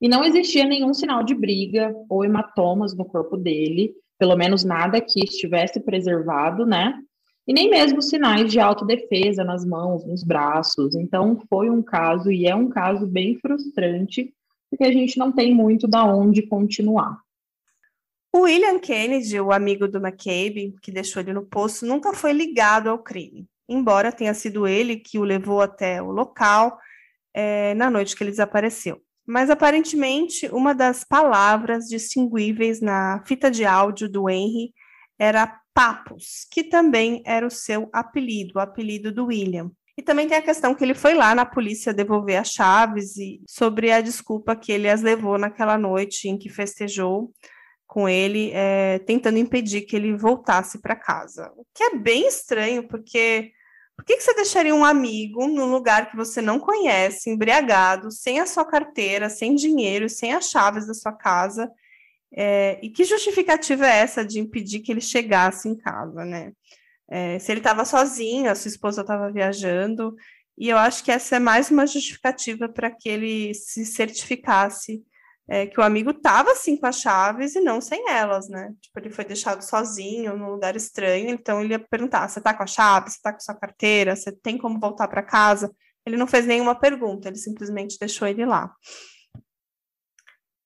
[0.00, 5.00] E não existia nenhum sinal de briga ou hematomas no corpo dele, pelo menos nada
[5.00, 6.94] que estivesse preservado, né?
[7.50, 10.94] e nem mesmo sinais de autodefesa nas mãos, nos braços.
[10.94, 14.32] Então, foi um caso, e é um caso bem frustrante,
[14.70, 17.18] porque a gente não tem muito da onde continuar.
[18.32, 22.88] O William Kennedy, o amigo do McCabe, que deixou ele no poço, nunca foi ligado
[22.88, 26.78] ao crime, embora tenha sido ele que o levou até o local
[27.34, 29.02] é, na noite que ele desapareceu.
[29.30, 34.74] Mas aparentemente, uma das palavras distinguíveis na fita de áudio do Henry
[35.16, 39.70] era Papos, que também era o seu apelido, o apelido do William.
[39.96, 43.40] E também tem a questão que ele foi lá na polícia devolver as chaves e
[43.46, 47.32] sobre a desculpa que ele as levou naquela noite em que festejou
[47.86, 51.52] com ele, é, tentando impedir que ele voltasse para casa.
[51.56, 53.52] O que é bem estranho, porque
[54.00, 58.40] por que, que você deixaria um amigo num lugar que você não conhece, embriagado, sem
[58.40, 61.70] a sua carteira, sem dinheiro, sem as chaves da sua casa,
[62.34, 66.52] é, e que justificativa é essa de impedir que ele chegasse em casa, né?
[67.10, 70.14] É, se ele estava sozinho, a sua esposa estava viajando,
[70.56, 75.02] e eu acho que essa é mais uma justificativa para que ele se certificasse
[75.50, 78.72] é, que o amigo estava sim com as chaves e não sem elas, né?
[78.80, 82.62] Tipo, ele foi deixado sozinho num lugar estranho, então ele ia perguntar: você está com
[82.62, 85.68] a chave, você está com sua carteira, você tem como voltar para casa?
[86.06, 88.72] Ele não fez nenhuma pergunta, ele simplesmente deixou ele lá.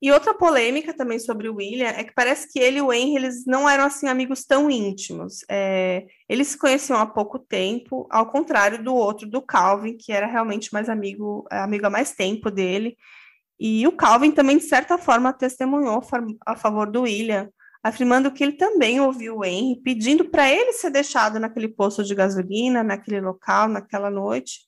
[0.03, 3.17] E outra polêmica também sobre o William é que parece que ele e o Henry
[3.17, 5.39] eles não eram assim amigos tão íntimos.
[5.51, 10.27] É, eles se conheciam há pouco tempo, ao contrário do outro, do Calvin, que era
[10.27, 12.99] realmente mais amigo, amigo há mais tempo dele.
[13.59, 16.03] E o Calvin também, de certa forma, testemunhou
[16.47, 17.49] a favor do William,
[17.83, 22.15] afirmando que ele também ouviu o Henry pedindo para ele ser deixado naquele posto de
[22.15, 24.61] gasolina, naquele local, naquela noite.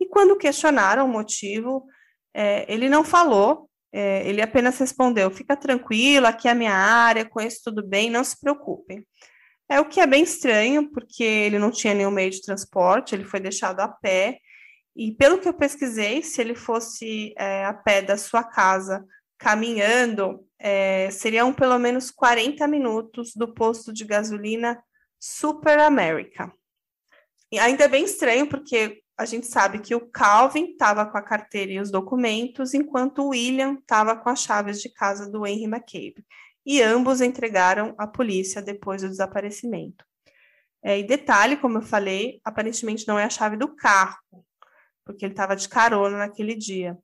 [0.00, 1.84] E quando questionaram o motivo,
[2.32, 7.28] é, ele não falou, é, ele apenas respondeu: fica tranquilo, aqui é a minha área,
[7.28, 9.04] conheço tudo bem, não se preocupem.
[9.68, 13.24] É o que é bem estranho, porque ele não tinha nenhum meio de transporte, ele
[13.24, 14.38] foi deixado a pé.
[14.94, 19.04] E pelo que eu pesquisei, se ele fosse é, a pé da sua casa
[19.38, 24.82] caminhando, é, seriam pelo menos 40 minutos do posto de gasolina
[25.18, 26.52] Super America.
[27.50, 31.22] E ainda é bem estranho, porque a gente sabe que o Calvin estava com a
[31.22, 35.64] carteira e os documentos, enquanto o William estava com as chaves de casa do Henry
[35.64, 36.24] McCabe.
[36.64, 40.04] E ambos entregaram à polícia depois do desaparecimento.
[40.82, 44.18] É, e detalhe, como eu falei, aparentemente não é a chave do carro,
[45.04, 46.98] porque ele estava de carona naquele dia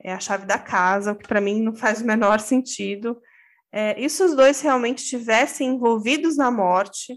[0.00, 3.20] é a chave da casa, o que para mim não faz o menor sentido.
[3.72, 7.14] É, e se os dois realmente estivessem envolvidos na morte,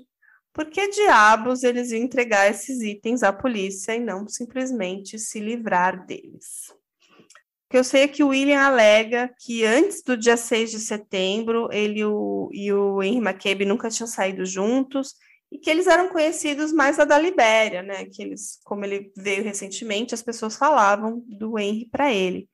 [0.54, 6.06] por que diabos eles iam entregar esses itens à polícia e não simplesmente se livrar
[6.06, 6.70] deles?
[6.72, 10.80] O que eu sei é que o William alega que antes do dia 6 de
[10.80, 15.14] setembro, ele o, e o Henry McCabe nunca tinham saído juntos
[15.52, 18.06] e que eles eram conhecidos mais da Libéria, né?
[18.06, 22.48] Que eles, como ele veio recentemente, as pessoas falavam do Henry para ele.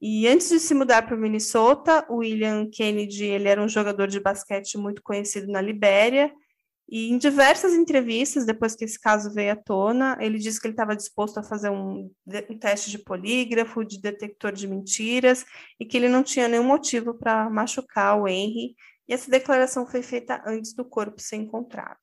[0.00, 4.20] E antes de se mudar para Minnesota, o William Kennedy ele era um jogador de
[4.20, 6.32] basquete muito conhecido na Libéria.
[6.88, 10.74] E em diversas entrevistas, depois que esse caso veio à tona, ele disse que ele
[10.74, 15.44] estava disposto a fazer um, um, teste de polígrafo, de detector de mentiras,
[15.80, 18.76] e que ele não tinha nenhum motivo para machucar o Henry.
[19.08, 21.98] E essa declaração foi feita antes do corpo ser encontrado.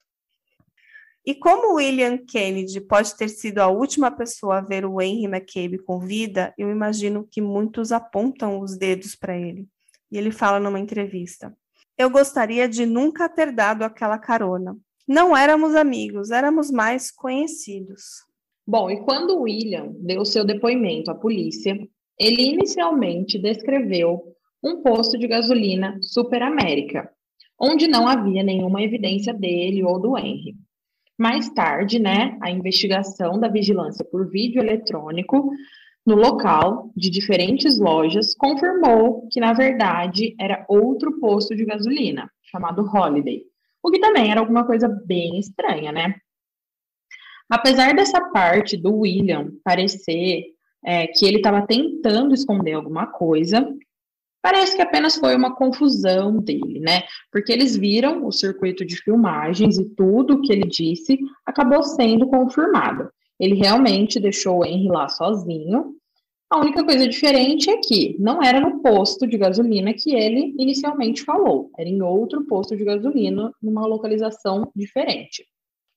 [1.25, 5.77] E como William Kennedy pode ter sido a última pessoa a ver o Henry McCabe
[5.77, 9.65] com vida, eu imagino que muitos apontam os dedos para ele.
[10.11, 11.55] E ele fala numa entrevista:
[11.97, 14.77] Eu gostaria de nunca ter dado aquela carona.
[15.07, 18.03] Não éramos amigos, éramos mais conhecidos.
[18.65, 21.77] Bom, e quando William deu seu depoimento à polícia,
[22.19, 24.23] ele inicialmente descreveu
[24.61, 27.11] um posto de gasolina Super América,
[27.59, 30.55] onde não havia nenhuma evidência dele ou do Henry.
[31.17, 35.51] Mais tarde, né, a investigação da vigilância por vídeo eletrônico
[36.05, 42.83] no local de diferentes lojas confirmou que, na verdade, era outro posto de gasolina, chamado
[42.83, 43.43] Holiday,
[43.81, 46.15] o que também era alguma coisa bem estranha, né?
[47.49, 50.43] Apesar dessa parte do William parecer
[50.83, 53.65] é, que ele estava tentando esconder alguma coisa,
[54.43, 57.03] Parece que apenas foi uma confusão dele, né?
[57.31, 62.27] Porque eles viram o circuito de filmagens e tudo o que ele disse acabou sendo
[62.27, 63.09] confirmado.
[63.39, 65.95] Ele realmente deixou o Henry lá sozinho.
[66.49, 71.23] A única coisa diferente é que não era no posto de gasolina que ele inicialmente
[71.23, 75.47] falou, era em outro posto de gasolina, numa localização diferente.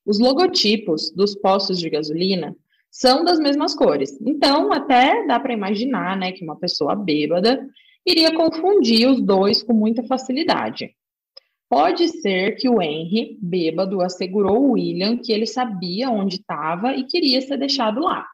[0.05, 2.55] Os logotipos dos postos de gasolina
[2.89, 4.17] são das mesmas cores.
[4.25, 7.67] Então, até dá para imaginar, né, que uma pessoa bêbada
[8.07, 10.95] iria confundir os dois com muita facilidade.
[11.69, 17.03] Pode ser que o Henry, bêbado, assegurou o William que ele sabia onde estava e
[17.03, 18.25] queria ser deixado lá.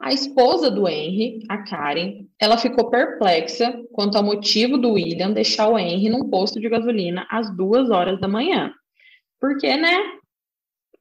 [0.00, 5.68] A esposa do Henry, a Karen, ela ficou perplexa quanto ao motivo do William deixar
[5.68, 8.72] o Henry num posto de gasolina às duas horas da manhã.
[9.40, 9.96] Por que, né?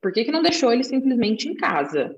[0.02, 2.16] Por que, que não deixou ele simplesmente em casa?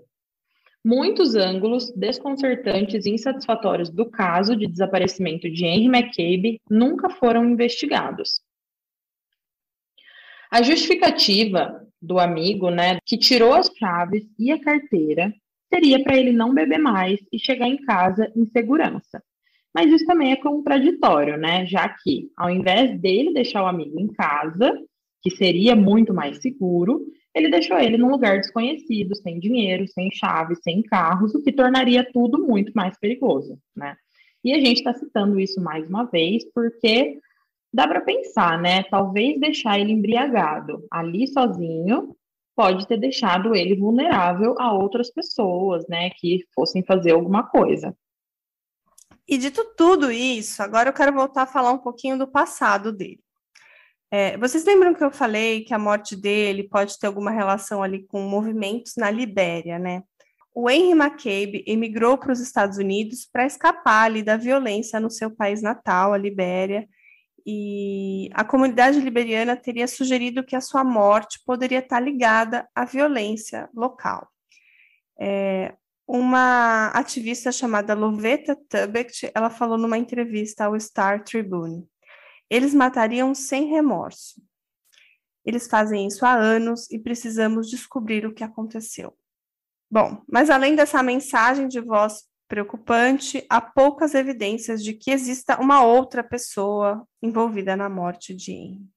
[0.92, 8.42] Muitos ângulos desconcertantes e insatisfatórios do caso de desaparecimento de Henry McCabe nunca foram investigados.
[10.50, 15.32] A justificativa do amigo, né, que tirou as chaves e a carteira,
[15.72, 19.22] seria para ele não beber mais e chegar em casa em segurança.
[19.72, 21.68] Mas isso também é contraditório, né?
[21.68, 24.76] Já que, ao invés dele deixar o amigo em casa,
[25.22, 30.56] que seria muito mais seguro, ele deixou ele num lugar desconhecido, sem dinheiro, sem chave,
[30.56, 33.96] sem carros, o que tornaria tudo muito mais perigoso, né?
[34.44, 37.20] E a gente está citando isso mais uma vez porque
[37.74, 38.84] dá para pensar, né?
[38.84, 42.16] Talvez deixar ele embriagado ali sozinho
[42.56, 46.10] pode ter deixado ele vulnerável a outras pessoas, né?
[46.10, 47.96] Que fossem fazer alguma coisa.
[49.28, 53.22] E dito tudo isso, agora eu quero voltar a falar um pouquinho do passado dele.
[54.12, 58.06] É, vocês lembram que eu falei que a morte dele pode ter alguma relação ali
[58.08, 60.04] com movimentos na Libéria, né?
[60.54, 65.30] O Henry McCabe emigrou para os Estados Unidos para escapar ali da violência no seu
[65.30, 66.88] país natal, a Libéria,
[67.46, 73.70] e a comunidade liberiana teria sugerido que a sua morte poderia estar ligada à violência
[73.74, 74.28] local.
[75.20, 75.74] É,
[76.08, 81.88] uma ativista chamada Loveta Tubeck, ela falou numa entrevista ao Star Tribune
[82.50, 84.42] Eles matariam sem remorso.
[85.46, 89.18] Eles fazem isso há anos e precisamos descobrir o que aconteceu.
[89.90, 95.84] Bom, mas além dessa mensagem de voz preocupante, há poucas evidências de que exista uma
[95.84, 98.90] outra pessoa envolvida na morte de Henry.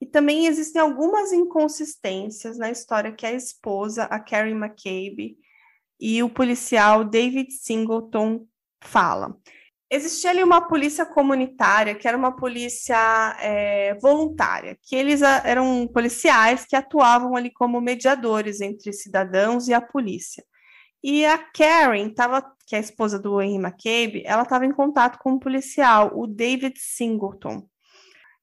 [0.00, 5.36] E também existem algumas inconsistências na história que a esposa, a Carrie McCabe,
[6.00, 8.46] e o policial David Singleton
[8.82, 9.36] fala.
[9.92, 12.96] Existia ali uma polícia comunitária, que era uma polícia
[13.40, 19.80] é, voluntária, que eles eram policiais que atuavam ali como mediadores entre cidadãos e a
[19.80, 20.44] polícia.
[21.02, 25.18] E a Karen, tava, que é a esposa do Henry McCabe, ela estava em contato
[25.18, 27.66] com um policial, o David Singleton.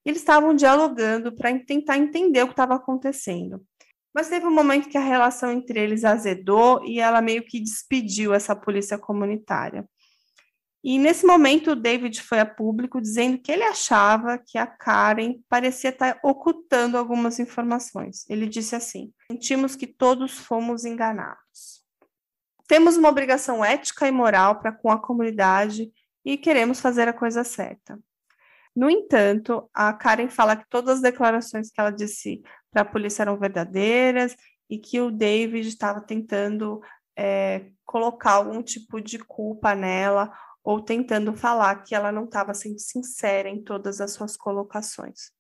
[0.04, 3.64] Eles estavam dialogando para tentar entender o que estava acontecendo.
[4.14, 8.34] Mas teve um momento que a relação entre eles azedou e ela meio que despediu
[8.34, 9.88] essa polícia comunitária.
[10.90, 15.34] E nesse momento, o David foi a público dizendo que ele achava que a Karen
[15.50, 18.26] parecia estar ocultando algumas informações.
[18.30, 21.84] Ele disse assim: sentimos que todos fomos enganados.
[22.70, 25.92] Temos uma obrigação ética e moral para com a comunidade
[26.24, 28.00] e queremos fazer a coisa certa.
[28.74, 33.24] No entanto, a Karen fala que todas as declarações que ela disse para a polícia
[33.24, 34.38] eram verdadeiras
[34.70, 36.80] e que o David estava tentando
[37.14, 40.32] é, colocar algum tipo de culpa nela
[40.68, 45.32] ou tentando falar que ela não estava sendo sincera em todas as suas colocações.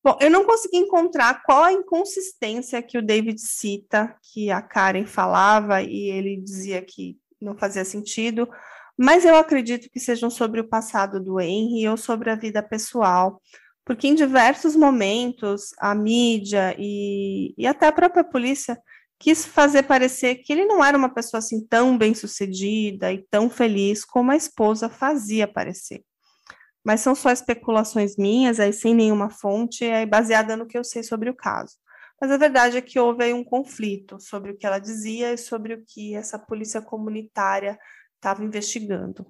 [0.00, 5.04] Bom, eu não consegui encontrar qual a inconsistência que o David cita, que a Karen
[5.04, 8.48] falava e ele dizia que não fazia sentido,
[8.96, 13.42] mas eu acredito que sejam sobre o passado do Henry ou sobre a vida pessoal,
[13.84, 18.80] porque em diversos momentos a mídia e, e até a própria polícia
[19.18, 24.04] quis fazer parecer que ele não era uma pessoa assim tão bem-sucedida e tão feliz
[24.04, 26.04] como a esposa fazia parecer.
[26.84, 31.02] Mas são só especulações minhas, aí sem nenhuma fonte, aí baseada no que eu sei
[31.02, 31.74] sobre o caso.
[32.20, 35.38] Mas a verdade é que houve aí um conflito sobre o que ela dizia e
[35.38, 37.78] sobre o que essa polícia comunitária
[38.14, 39.26] estava investigando.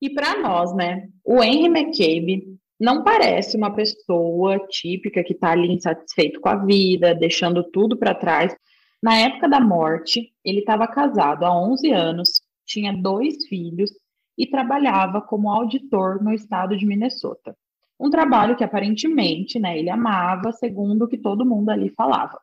[0.00, 1.08] E para nós, né?
[1.24, 7.14] O Henry McCabe não parece uma pessoa típica que está ali insatisfeito com a vida,
[7.14, 8.54] deixando tudo para trás.
[9.02, 12.30] Na época da morte, ele estava casado há 11 anos,
[12.66, 13.90] tinha dois filhos
[14.36, 17.56] e trabalhava como auditor no estado de Minnesota.
[17.98, 22.38] Um trabalho que aparentemente né, ele amava, segundo o que todo mundo ali falava.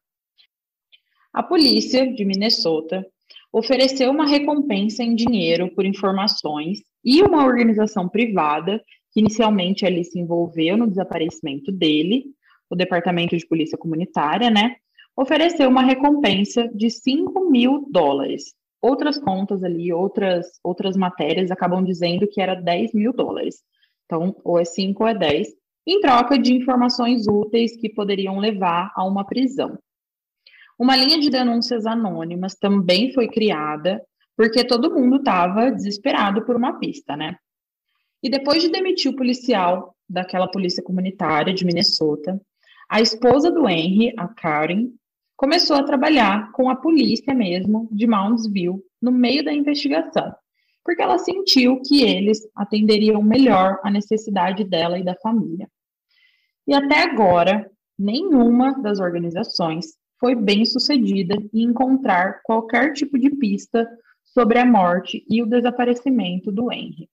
[1.31, 3.05] A polícia de Minnesota
[3.51, 8.83] ofereceu uma recompensa em dinheiro por informações e uma organização privada
[9.13, 12.25] que inicialmente ele se envolveu no desaparecimento dele,
[12.69, 14.75] o Departamento de Polícia Comunitária, né,
[15.15, 18.55] ofereceu uma recompensa de 5 mil dólares.
[18.81, 23.63] Outras contas ali, outras, outras matérias acabam dizendo que era 10 mil dólares.
[24.05, 25.47] Então, ou é 5 ou é 10,
[25.85, 29.77] em troca de informações úteis que poderiam levar a uma prisão.
[30.77, 34.01] Uma linha de denúncias anônimas também foi criada,
[34.35, 37.37] porque todo mundo estava desesperado por uma pista, né?
[38.23, 42.39] E depois de demitir o policial daquela polícia comunitária de Minnesota,
[42.89, 44.91] a esposa do Henry, a Karen,
[45.35, 50.33] começou a trabalhar com a polícia mesmo de Moundsville no meio da investigação,
[50.85, 55.67] porque ela sentiu que eles atenderiam melhor a necessidade dela e da família.
[56.65, 57.69] E até agora,
[57.99, 63.85] nenhuma das organizações foi bem sucedida em encontrar qualquer tipo de pista
[64.23, 67.09] sobre a morte e o desaparecimento do Henry.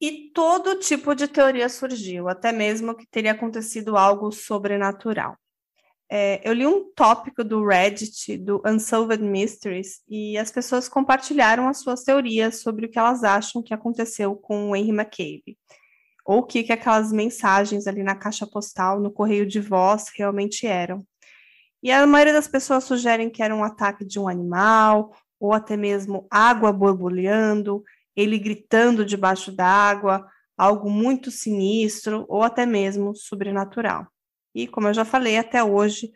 [0.00, 5.36] E todo tipo de teoria surgiu, até mesmo que teria acontecido algo sobrenatural.
[6.10, 11.78] É, eu li um tópico do Reddit, do Unsolved Mysteries, e as pessoas compartilharam as
[11.78, 15.58] suas teorias sobre o que elas acham que aconteceu com o Henry McCabe,
[16.24, 20.66] ou o que, que aquelas mensagens ali na caixa postal, no correio de voz, realmente
[20.66, 21.06] eram.
[21.82, 25.76] E a maioria das pessoas sugerem que era um ataque de um animal, ou até
[25.76, 27.82] mesmo água borbulhando,
[28.16, 34.06] ele gritando debaixo d'água, algo muito sinistro ou até mesmo sobrenatural.
[34.54, 36.12] E, como eu já falei, até hoje,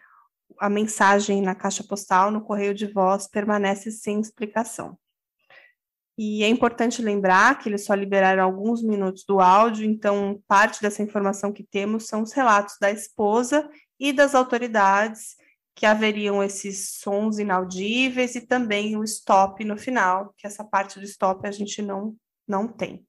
[0.59, 4.97] a mensagem na caixa postal, no correio de voz, permanece sem explicação.
[6.17, 11.03] E é importante lembrar que eles só liberaram alguns minutos do áudio, então parte dessa
[11.03, 13.69] informação que temos são os relatos da esposa
[14.01, 15.37] e das autoridades
[15.79, 21.05] que haveriam esses sons inaudíveis e também o stop no final, que essa parte do
[21.05, 22.17] stop a gente não,
[22.49, 23.07] não tem.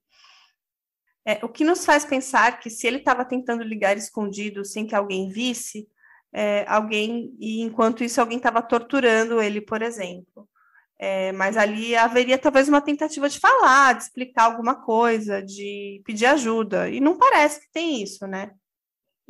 [1.26, 4.94] É, o que nos faz pensar que se ele estava tentando ligar escondido sem que
[4.94, 5.88] alguém visse,
[6.32, 10.48] é, alguém, e enquanto isso alguém estava torturando ele, por exemplo.
[10.96, 16.26] É, mas ali haveria talvez uma tentativa de falar, de explicar alguma coisa, de pedir
[16.26, 16.88] ajuda.
[16.88, 18.52] E não parece que tem isso, né?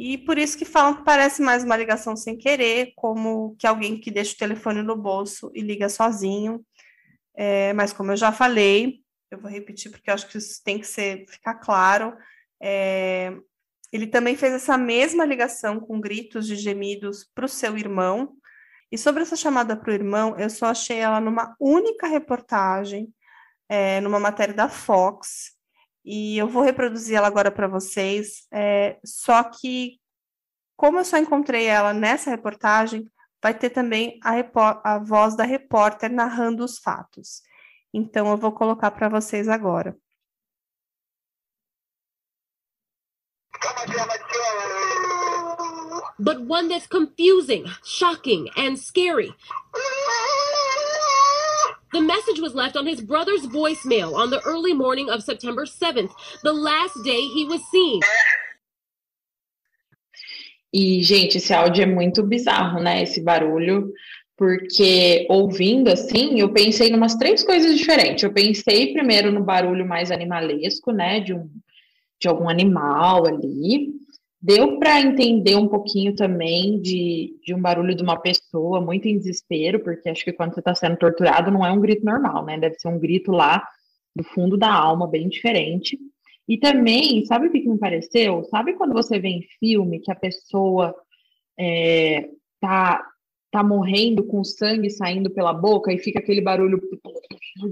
[0.02, 4.00] E por isso que falam que parece mais uma ligação sem querer, como que alguém
[4.00, 6.64] que deixa o telefone no bolso e liga sozinho.
[7.36, 10.78] É, mas como eu já falei, eu vou repetir porque eu acho que isso tem
[10.78, 12.16] que ser, ficar claro.
[12.62, 13.36] É,
[13.92, 18.32] ele também fez essa mesma ligação com gritos e gemidos para o seu irmão.
[18.90, 23.12] E sobre essa chamada para o irmão, eu só achei ela numa única reportagem,
[23.68, 25.59] é, numa matéria da Fox,
[26.04, 28.46] e eu vou reproduzir ela agora para vocês.
[28.50, 30.00] É, só que,
[30.76, 33.10] como eu só encontrei ela nessa reportagem,
[33.42, 34.34] vai ter também a,
[34.94, 37.42] a voz da repórter narrando os fatos.
[37.92, 39.96] Então, eu vou colocar para vocês agora.
[46.18, 49.34] But one that's confusing, shocking, and scary.
[51.92, 56.12] The message was left on his brother's voicemail on the early morning of September 7th,
[56.44, 58.00] the last day he was seen.
[60.72, 63.02] E, gente, esse áudio é muito bizarro, né?
[63.02, 63.92] Esse barulho,
[64.36, 68.22] porque ouvindo assim, eu pensei em umas três coisas diferentes.
[68.22, 71.18] Eu pensei primeiro no barulho mais animalesco, né?
[71.18, 71.50] De, um,
[72.20, 73.92] de algum animal ali.
[74.40, 78.39] Deu para entender um pouquinho também de, de um barulho de uma pessoa
[78.80, 82.04] muito em desespero, porque acho que quando você está sendo torturado não é um grito
[82.04, 82.58] normal, né?
[82.58, 83.66] Deve ser um grito lá
[84.14, 85.98] do fundo da alma, bem diferente.
[86.48, 88.42] E também, sabe o que, que me pareceu?
[88.44, 90.94] Sabe quando você vê em filme que a pessoa
[91.58, 92.28] é,
[92.60, 93.06] tá,
[93.50, 96.80] tá morrendo com sangue saindo pela boca e fica aquele barulho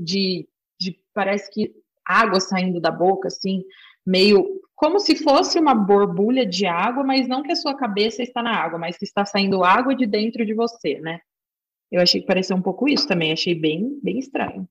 [0.02, 0.46] de,
[0.78, 1.72] de parece que
[2.04, 3.64] água saindo da boca, assim,
[4.06, 4.46] meio
[4.78, 8.54] como se fosse uma borbulha de água, mas não que a sua cabeça está na
[8.54, 11.18] água, mas que está saindo água de dentro de você, né?
[11.90, 14.68] Eu achei que pareceu um pouco isso também, achei bem, bem estranho.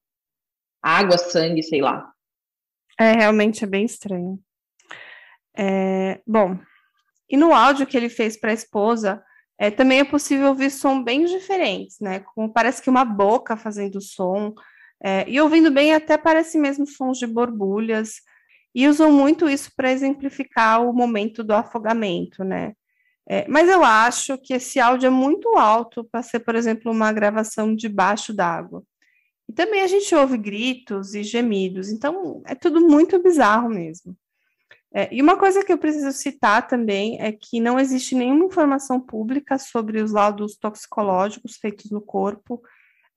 [0.82, 2.10] Água, sangue, sei lá.
[2.98, 4.40] É, realmente é bem estranho.
[5.58, 6.58] É, bom,
[7.30, 9.22] e no áudio que ele fez para a esposa,
[9.60, 12.22] é, também é possível ouvir som bem diferentes, né?
[12.34, 14.54] Como parece que uma boca fazendo som,
[15.04, 18.22] é, e ouvindo bem até parece mesmo sons de borbulhas,
[18.78, 22.74] e usam muito isso para exemplificar o momento do afogamento, né?
[23.28, 27.12] É, mas eu acho que esse áudio é muito alto para ser, por exemplo, uma
[27.12, 28.84] gravação debaixo d'água.
[29.50, 34.16] E também a gente ouve gritos e gemidos, então é tudo muito bizarro mesmo.
[34.94, 39.00] É, e uma coisa que eu preciso citar também é que não existe nenhuma informação
[39.00, 42.62] pública sobre os laudos toxicológicos feitos no corpo,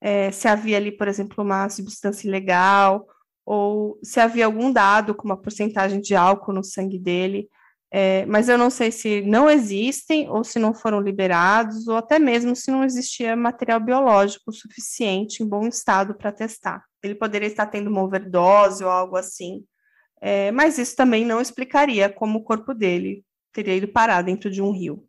[0.00, 3.06] é, se havia ali, por exemplo, uma substância ilegal
[3.45, 7.49] ou se havia algum dado com uma porcentagem de álcool no sangue dele,
[7.93, 12.18] é, mas eu não sei se não existem ou se não foram liberados, ou até
[12.18, 16.84] mesmo se não existia material biológico suficiente em bom estado para testar.
[17.03, 19.64] Ele poderia estar tendo uma overdose ou algo assim,
[20.20, 24.62] é, mas isso também não explicaria como o corpo dele teria ido parar dentro de
[24.62, 25.05] um rio.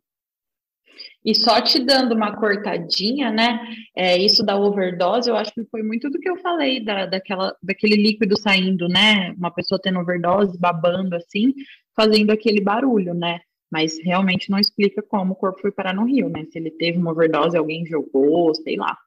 [1.24, 3.60] E só te dando uma cortadinha, né?
[3.96, 7.56] É, isso da overdose, eu acho que foi muito do que eu falei, da, daquela,
[7.62, 9.32] daquele líquido saindo, né?
[9.38, 11.54] Uma pessoa tendo overdose, babando assim,
[11.96, 13.40] fazendo aquele barulho, né?
[13.72, 16.46] Mas realmente não explica como o corpo foi parar no rio, né?
[16.52, 18.98] Se ele teve uma overdose, alguém jogou, sei lá.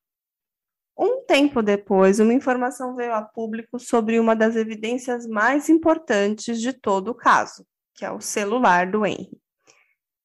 [0.97, 6.73] Um tempo depois, uma informação veio a público sobre uma das evidências mais importantes de
[6.73, 9.44] todo o caso, que é o celular do Henry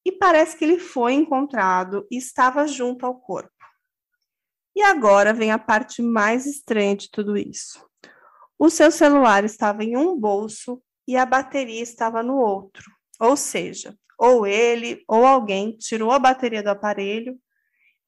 [0.04, 3.50] e parece que ele foi encontrado e estava junto ao corpo.
[4.74, 7.84] E agora vem a parte mais estranha de tudo isso.
[8.58, 12.84] O seu celular estava em um bolso e a bateria estava no outro.
[13.18, 17.38] Ou seja, ou ele ou alguém tirou a bateria do aparelho,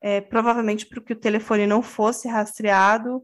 [0.01, 3.22] é, provavelmente para que o telefone não fosse rastreado.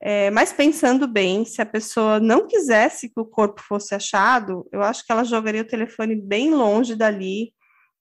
[0.00, 4.82] É, mas pensando bem, se a pessoa não quisesse que o corpo fosse achado, eu
[4.82, 7.52] acho que ela jogaria o telefone bem longe dali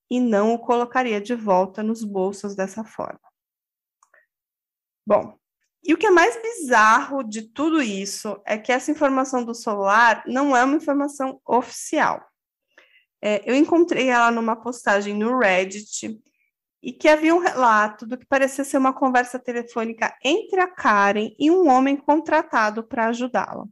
[0.10, 3.20] e não o colocaria de volta nos bolsos dessa forma.
[5.05, 5.38] Bom,
[5.84, 10.24] e o que é mais bizarro de tudo isso é que essa informação do celular
[10.28, 12.22] não é uma informação oficial.
[13.22, 16.22] É, eu encontrei ela numa postagem no Reddit
[16.84, 21.34] e que havia um relato do que parecia ser uma conversa telefônica entre a Karen
[21.39, 23.66] e um homem contratado para ajudá-la.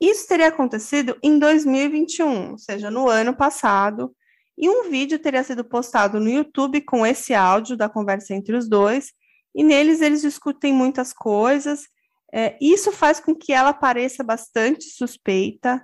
[0.00, 4.14] Isso teria acontecido em 2021, ou seja, no ano passado,
[4.56, 8.68] e um vídeo teria sido postado no YouTube com esse áudio da conversa entre os
[8.68, 9.12] dois,
[9.54, 11.86] e neles eles discutem muitas coisas.
[12.32, 15.82] É, isso faz com que ela pareça bastante suspeita.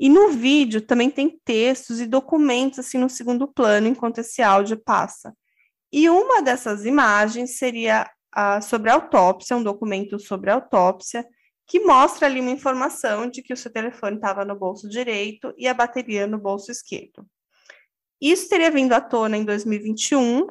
[0.00, 4.76] E no vídeo também tem textos e documentos assim no segundo plano enquanto esse áudio
[4.76, 5.34] passa.
[5.92, 11.26] E uma dessas imagens seria uh, sobre a autópsia, um documento sobre a autópsia,
[11.66, 15.66] que mostra ali uma informação de que o seu telefone estava no bolso direito e
[15.66, 17.26] a bateria no bolso esquerdo.
[18.20, 20.46] Isso teria vindo à tona em 2021,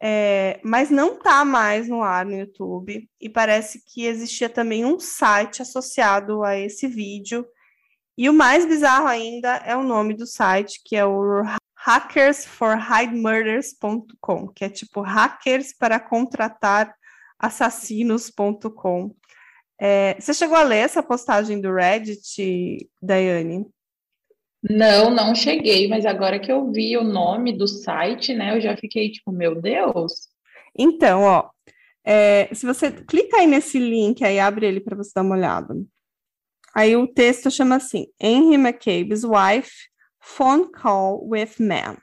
[0.00, 4.98] é, mas não está mais no ar no YouTube, e parece que existia também um
[4.98, 7.46] site associado a esse vídeo.
[8.16, 11.42] E o mais bizarro ainda é o nome do site, que é o
[11.76, 16.94] hackersforhidemurders.com, que é tipo hackers para contratar
[17.38, 19.14] assassinos.com.
[19.80, 23.66] É, você chegou a ler essa postagem do Reddit, Daiane?
[24.62, 28.76] Não, não cheguei, mas agora que eu vi o nome do site, né, eu já
[28.76, 30.28] fiquei tipo, meu Deus.
[30.78, 31.50] Então, ó,
[32.04, 35.74] é, se você clica aí nesse link aí, abre ele para você dar uma olhada.
[36.74, 39.72] Aí o texto chama assim: Henry McCabe's wife
[40.20, 41.96] phone call with man.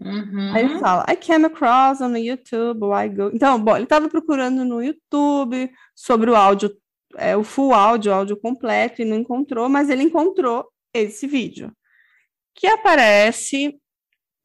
[0.00, 0.52] Uhum.
[0.52, 3.30] Aí ele fala, I came across on YouTube, I go.
[3.32, 6.70] Então, bom, ele estava procurando no YouTube sobre o áudio,
[7.16, 10.68] é, o full áudio, o áudio completo, e não encontrou, mas ele encontrou
[11.02, 11.72] esse vídeo,
[12.54, 13.78] que aparece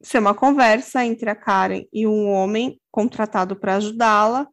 [0.02, 4.46] ser uma conversa entre a Karen e um homem contratado para ajudá-la,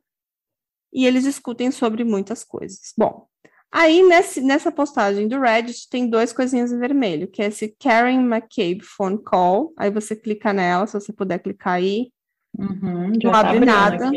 [0.94, 2.94] e eles discutem sobre muitas coisas.
[2.98, 3.28] Bom,
[3.72, 8.22] aí nesse, nessa postagem do Reddit tem duas coisinhas em vermelho, que é esse Karen
[8.22, 12.12] McCabe phone call, aí você clica nela, se você puder clicar aí,
[12.58, 14.12] uhum, não tá abre nada,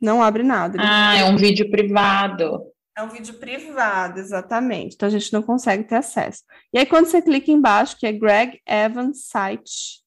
[0.00, 0.78] não abre nada.
[0.80, 2.73] Ah, é um vídeo privado.
[2.96, 4.94] É um vídeo privado, exatamente.
[4.94, 6.42] Então a gente não consegue ter acesso.
[6.72, 10.04] E aí, quando você clica embaixo, que é Greg Evans Site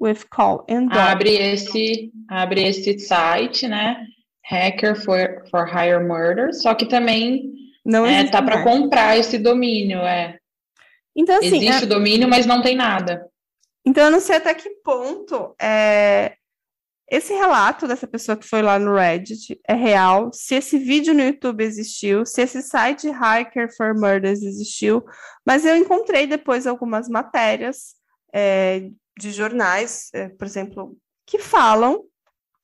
[0.00, 0.98] with Call and Dog.
[0.98, 4.06] Abre esse, abre esse site, né?
[4.44, 7.52] Hacker for, for Hire Murder, só que também
[7.84, 10.38] não é, tá para comprar esse domínio, é.
[11.16, 11.86] Então, assim, Existe é...
[11.86, 13.26] o domínio, mas não tem nada.
[13.84, 16.36] Então, eu não sei até que ponto é,
[17.08, 21.22] esse relato dessa pessoa que foi lá no Reddit é real, se esse vídeo no
[21.22, 25.04] YouTube existiu, se esse site Hiker for Murders existiu,
[25.46, 27.94] mas eu encontrei depois algumas matérias
[28.34, 32.04] é, de jornais, é, por exemplo, que falam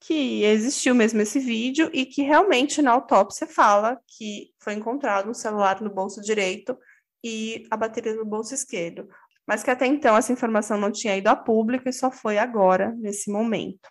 [0.01, 5.35] que existiu mesmo esse vídeo e que realmente na autópsia fala que foi encontrado um
[5.35, 6.77] celular no bolso direito
[7.23, 9.09] e a bateria no bolso esquerdo,
[9.47, 12.93] mas que até então essa informação não tinha ido a público e só foi agora,
[12.99, 13.89] nesse momento.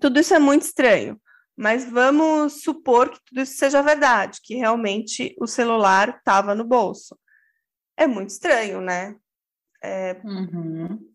[0.00, 1.20] Tudo isso é muito estranho,
[1.56, 7.18] mas vamos supor que tudo isso seja verdade, que realmente o celular estava no bolso.
[7.96, 9.14] É muito estranho, né?
[9.82, 10.20] É...
[10.24, 11.12] Uhum.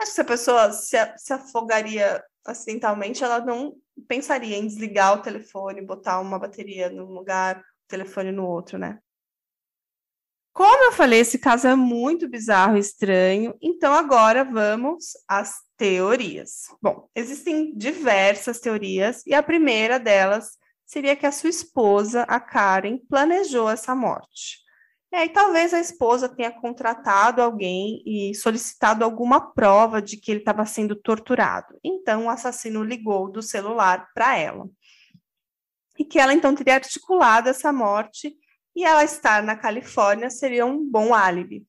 [0.00, 3.76] Acho que se a pessoa se, se afogaria acidentalmente, ela não
[4.08, 8.98] pensaria em desligar o telefone, botar uma bateria num lugar, o telefone no outro, né?
[10.52, 16.68] Como eu falei, esse caso é muito bizarro e estranho, então agora vamos às teorias.
[16.80, 20.56] Bom, existem diversas teorias e a primeira delas
[20.86, 24.60] seria que a sua esposa, a Karen, planejou essa morte.
[25.12, 30.38] E aí talvez a esposa tenha contratado alguém e solicitado alguma prova de que ele
[30.38, 31.76] estava sendo torturado.
[31.82, 34.70] Então o assassino ligou do celular para ela.
[35.98, 38.36] E que ela então teria articulado essa morte
[38.76, 41.66] e ela estar na Califórnia seria um bom álibi.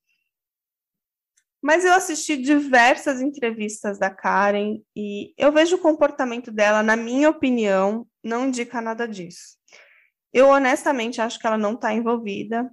[1.64, 7.30] Mas eu assisti diversas entrevistas da Karen e eu vejo o comportamento dela, na minha
[7.30, 9.56] opinião, não indica nada disso.
[10.34, 12.70] Eu honestamente acho que ela não está envolvida.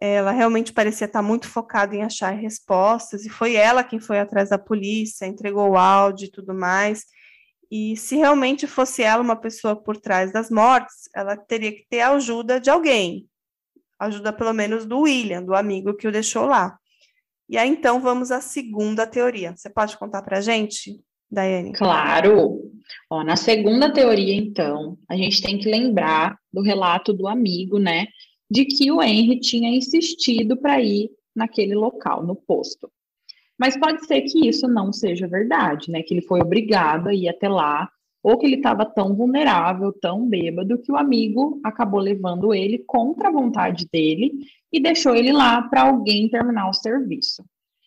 [0.00, 4.18] Ela realmente parecia estar tá muito focada em achar respostas, e foi ela quem foi
[4.18, 7.04] atrás da polícia, entregou o áudio e tudo mais.
[7.70, 12.00] E se realmente fosse ela uma pessoa por trás das mortes, ela teria que ter
[12.00, 13.28] a ajuda de alguém,
[13.98, 16.78] ajuda pelo menos do William, do amigo que o deixou lá.
[17.48, 19.54] E aí, então, vamos à segunda teoria.
[19.56, 21.72] Você pode contar para a gente, Daiane?
[21.72, 22.60] Claro!
[23.10, 28.06] Ó, na segunda teoria, então, a gente tem que lembrar do relato do amigo, né?
[28.50, 32.90] De que o Henry tinha insistido para ir naquele local, no posto.
[33.58, 36.02] Mas pode ser que isso não seja verdade, né?
[36.02, 37.88] Que ele foi obrigado a ir até lá
[38.24, 43.28] ou que ele estava tão vulnerável, tão bêbado, que o amigo acabou levando ele contra
[43.28, 44.32] a vontade dele
[44.72, 47.44] e deixou ele lá para alguém terminar o serviço.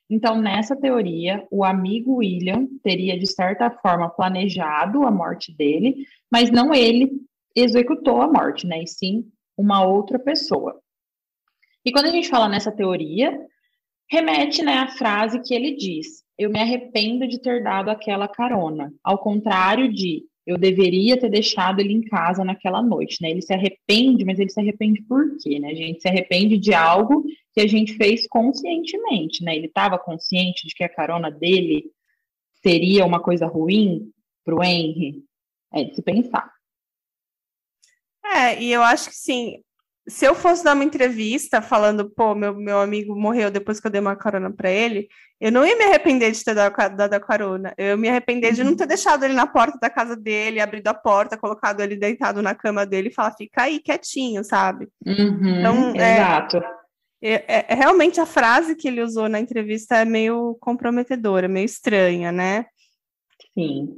[0.08, 6.52] Então, nessa teoria, o amigo William teria, de certa forma, planejado a morte dele, mas
[6.52, 7.12] não ele
[7.56, 8.84] executou a morte, né?
[8.84, 9.26] E sim
[9.58, 10.80] uma outra pessoa.
[11.84, 13.38] E quando a gente fala nessa teoria,
[14.10, 18.94] remete né, à frase que ele diz: eu me arrependo de ter dado aquela carona,
[19.04, 23.30] ao contrário de eu deveria ter deixado ele em casa naquela noite, né?
[23.30, 25.72] Ele se arrepende, mas ele se arrepende por quê, né?
[25.72, 29.58] A gente se arrepende de algo que a gente fez conscientemente, né?
[29.58, 31.92] Ele estava consciente de que a carona dele
[32.66, 34.10] seria uma coisa ruim
[34.46, 35.22] para o Henry,
[35.74, 36.50] é de se pensar.
[38.24, 39.62] É, e eu acho que sim.
[40.08, 43.92] Se eu fosse dar uma entrevista falando, pô, meu, meu amigo morreu depois que eu
[43.92, 47.20] dei uma carona para ele, eu não ia me arrepender de ter dado, dado a
[47.20, 47.74] carona.
[47.78, 50.88] Eu ia me arrepender de não ter deixado ele na porta da casa dele, abrido
[50.88, 54.88] a porta, colocado ele deitado na cama dele e falar, fica aí quietinho, sabe?
[55.06, 56.58] Uhum, então, é, exato.
[57.22, 61.66] É, é, é, realmente a frase que ele usou na entrevista é meio comprometedora, meio
[61.66, 62.66] estranha, né?
[63.54, 63.90] Sim.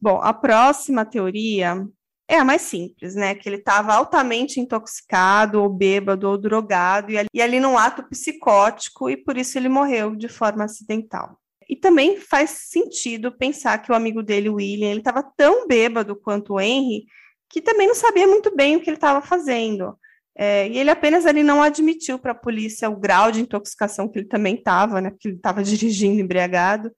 [0.00, 1.86] Bom, a próxima teoria
[2.28, 3.34] é a mais simples, né?
[3.34, 8.02] Que ele estava altamente intoxicado, ou bêbado, ou drogado, e ali, e ali num ato
[8.08, 11.38] psicótico, e por isso ele morreu de forma acidental.
[11.68, 16.54] E também faz sentido pensar que o amigo dele, William, ele estava tão bêbado quanto
[16.54, 17.04] o Henry,
[17.48, 19.96] que também não sabia muito bem o que ele estava fazendo.
[20.36, 24.18] É, e ele apenas ali não admitiu para a polícia o grau de intoxicação que
[24.18, 25.10] ele também estava, né?
[25.10, 26.90] Porque ele estava dirigindo embriagado.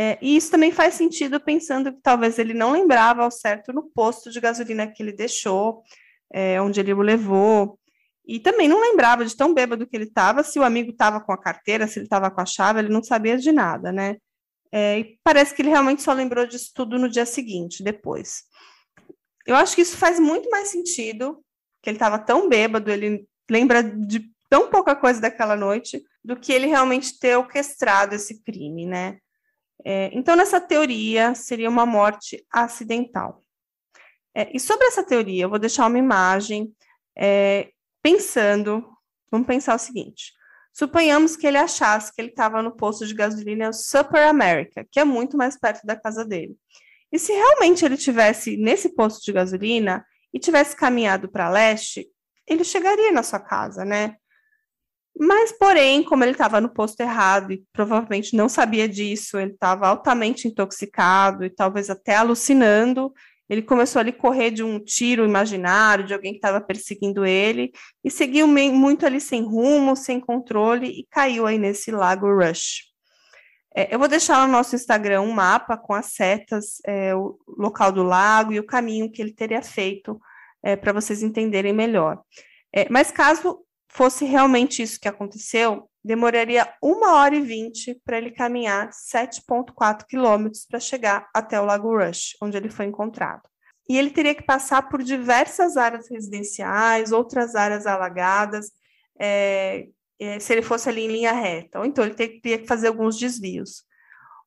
[0.00, 3.82] É, e isso também faz sentido pensando que talvez ele não lembrava ao certo no
[3.90, 5.82] posto de gasolina que ele deixou,
[6.32, 7.78] é, onde ele o levou,
[8.26, 11.32] e também não lembrava de tão bêbado que ele estava, se o amigo estava com
[11.32, 14.16] a carteira, se ele estava com a chave, ele não sabia de nada, né?
[14.72, 18.44] É, e parece que ele realmente só lembrou disso tudo no dia seguinte, depois.
[19.46, 21.44] Eu acho que isso faz muito mais sentido,
[21.82, 26.54] que ele estava tão bêbado, ele lembra de tão pouca coisa daquela noite, do que
[26.54, 29.18] ele realmente ter orquestrado esse crime, né?
[29.84, 33.42] É, então, nessa teoria, seria uma morte acidental.
[34.34, 36.72] É, e sobre essa teoria, eu vou deixar uma imagem
[37.16, 37.70] é,
[38.02, 38.84] pensando,
[39.30, 40.32] vamos pensar o seguinte,
[40.72, 45.04] suponhamos que ele achasse que ele estava no posto de gasolina Super America, que é
[45.04, 46.56] muito mais perto da casa dele.
[47.12, 52.08] E se realmente ele tivesse nesse posto de gasolina e tivesse caminhado para leste,
[52.46, 54.16] ele chegaria na sua casa, né?
[55.18, 59.88] Mas, porém, como ele estava no posto errado e provavelmente não sabia disso, ele estava
[59.88, 63.12] altamente intoxicado e talvez até alucinando,
[63.50, 67.72] ele começou a correr de um tiro imaginário, de alguém que estava perseguindo ele,
[68.04, 72.90] e seguiu muito ali sem rumo, sem controle, e caiu aí nesse lago Rush.
[73.74, 77.90] É, eu vou deixar no nosso Instagram um mapa com as setas, é, o local
[77.90, 80.20] do lago e o caminho que ele teria feito,
[80.62, 82.22] é, para vocês entenderem melhor.
[82.72, 88.30] É, mas caso fosse realmente isso que aconteceu, demoraria uma hora e vinte para ele
[88.30, 93.42] caminhar 7,4 quilômetros para chegar até o Lago Rush, onde ele foi encontrado.
[93.88, 98.70] E ele teria que passar por diversas áreas residenciais, outras áreas alagadas,
[99.18, 99.88] é,
[100.18, 101.80] é, se ele fosse ali em linha reta.
[101.80, 103.82] Ou então ele teria que fazer alguns desvios.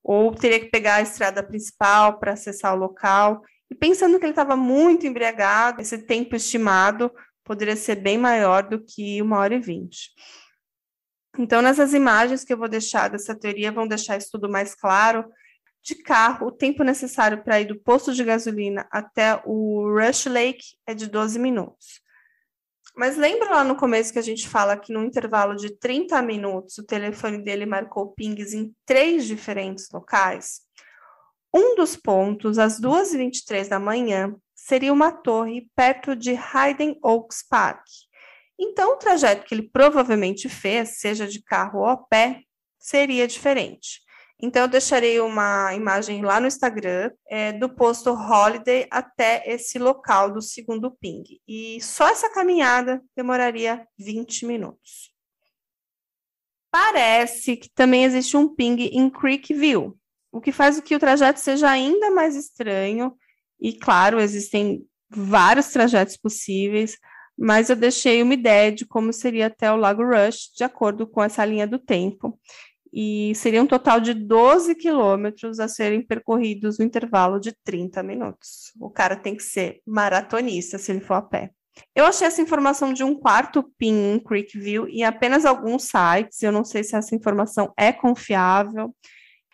[0.01, 3.41] Ou teria que pegar a estrada principal para acessar o local.
[3.69, 7.11] E pensando que ele estava muito embriagado, esse tempo estimado
[7.43, 10.11] poderia ser bem maior do que uma hora e vinte.
[11.37, 15.25] Então, nessas imagens que eu vou deixar dessa teoria, vão deixar isso tudo mais claro.
[15.81, 20.77] De carro, o tempo necessário para ir do posto de gasolina até o Rush Lake
[20.87, 22.01] é de 12 minutos.
[22.95, 26.77] Mas lembra lá no começo que a gente fala que no intervalo de 30 minutos
[26.77, 30.61] o telefone dele marcou pings em três diferentes locais?
[31.53, 37.83] Um dos pontos, às 2h23 da manhã, seria uma torre perto de Hayden Oaks Park.
[38.57, 42.43] Então, o trajeto que ele provavelmente fez, seja de carro ou a pé,
[42.79, 44.01] seria diferente.
[44.41, 50.31] Então, eu deixarei uma imagem lá no Instagram é, do posto Holiday até esse local
[50.31, 51.23] do segundo ping.
[51.45, 55.11] E só essa caminhada demoraria 20 minutos.
[56.71, 59.97] Parece que também existe um ping em Creekview,
[60.31, 63.13] o que faz com que o trajeto seja ainda mais estranho
[63.59, 66.97] e, claro, existem vários trajetos possíveis,
[67.37, 71.23] mas eu deixei uma ideia de como seria até o Lago Rush, de acordo com
[71.23, 72.39] essa linha do tempo.
[72.95, 78.71] E seria um total de 12 quilômetros a serem percorridos no intervalo de 30 minutos.
[78.79, 81.49] O cara tem que ser maratonista se ele for a pé.
[81.95, 86.43] Eu achei essa informação de um quarto PIN em Creekview em apenas alguns sites.
[86.43, 88.95] Eu não sei se essa informação é confiável.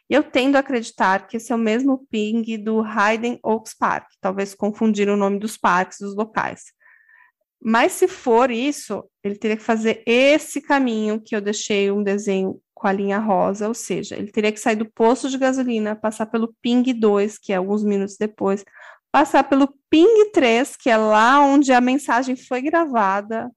[0.09, 4.55] Eu tendo a acreditar que esse é o mesmo ping do Hayden Oaks Park, talvez
[4.55, 6.73] confundir o nome dos parques, dos locais.
[7.61, 12.59] Mas se for isso, ele teria que fazer esse caminho que eu deixei um desenho
[12.73, 16.25] com a linha rosa, ou seja, ele teria que sair do posto de gasolina, passar
[16.27, 18.63] pelo ping 2, que é alguns minutos depois,
[19.11, 23.51] passar pelo ping 3, que é lá onde a mensagem foi gravada.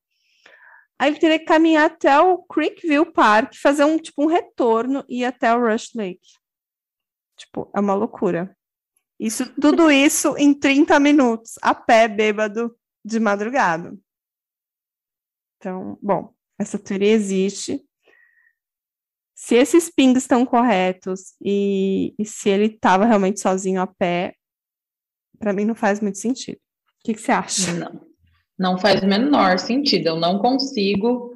[0.98, 5.20] Aí ele teria que caminhar até o Creekview Park, fazer um tipo um retorno e
[5.20, 6.41] ir até o Rush Lake.
[7.42, 8.56] Tipo, é uma loucura.
[9.18, 12.74] Isso, tudo isso em 30 minutos, a pé, bêbado,
[13.04, 13.96] de madrugada.
[15.56, 17.84] Então, bom, essa teoria existe.
[19.34, 24.36] Se esses pings estão corretos e, e se ele estava realmente sozinho a pé,
[25.38, 26.60] para mim não faz muito sentido.
[27.04, 27.72] que, que você acha?
[27.72, 28.06] Não,
[28.56, 30.06] não faz o menor sentido.
[30.08, 31.31] Eu não consigo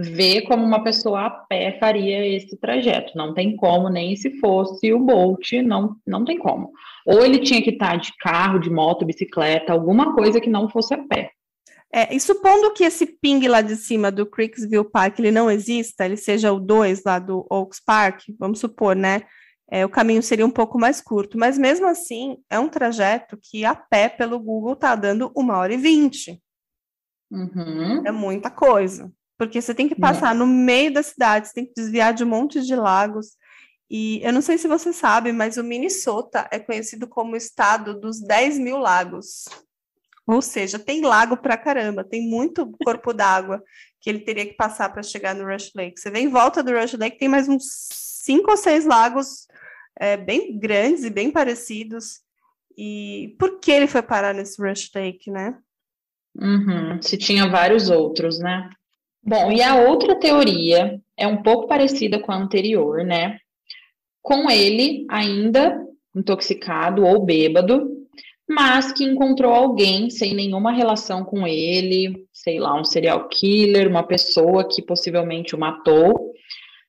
[0.00, 3.12] ver como uma pessoa a pé faria esse trajeto.
[3.16, 6.72] Não tem como, nem se fosse o Bolt, não, não tem como.
[7.06, 10.94] Ou ele tinha que estar de carro, de moto, bicicleta, alguma coisa que não fosse
[10.94, 11.30] a pé.
[11.92, 16.04] É, e supondo que esse ping lá de cima do Creeksville Park ele não exista,
[16.04, 19.22] ele seja o 2 lá do Oaks Park, vamos supor, né?
[19.68, 23.64] É, o caminho seria um pouco mais curto, mas mesmo assim é um trajeto que
[23.64, 26.40] a pé pelo Google está dando uma hora e vinte.
[27.30, 28.06] Uhum.
[28.06, 30.38] É muita coisa, porque você tem que passar é.
[30.38, 33.38] no meio da cidade, você tem que desviar de um monte de lagos.
[33.90, 37.98] E eu não sei se você sabe, mas o Minnesota é conhecido como o estado
[37.98, 39.46] dos 10 mil lagos.
[40.26, 43.64] Ou seja, tem lago pra caramba, tem muito corpo d'água
[43.98, 45.98] que ele teria que passar para chegar no Rush Lake.
[45.98, 47.64] Você vem em volta do Rush Lake, tem mais uns
[48.22, 49.46] cinco ou seis lagos
[49.98, 52.20] é, bem grandes e bem parecidos.
[52.76, 55.56] E por que ele foi parar nesse Rush Lake, né?
[56.36, 58.68] Uhum, se tinha vários outros, né?
[59.22, 63.38] Bom, e a outra teoria é um pouco parecida com a anterior, né?
[64.22, 65.78] Com ele ainda
[66.14, 67.88] intoxicado ou bêbado,
[68.48, 74.02] mas que encontrou alguém sem nenhuma relação com ele, sei lá, um serial killer, uma
[74.02, 76.32] pessoa que possivelmente o matou.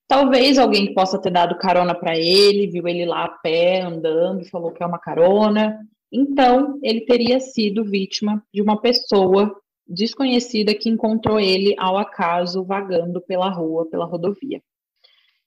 [0.07, 4.71] Talvez alguém possa ter dado carona para ele, viu ele lá a pé andando falou
[4.71, 5.77] que é uma carona.
[6.11, 9.55] Então, ele teria sido vítima de uma pessoa
[9.87, 14.61] desconhecida que encontrou ele ao acaso vagando pela rua, pela rodovia.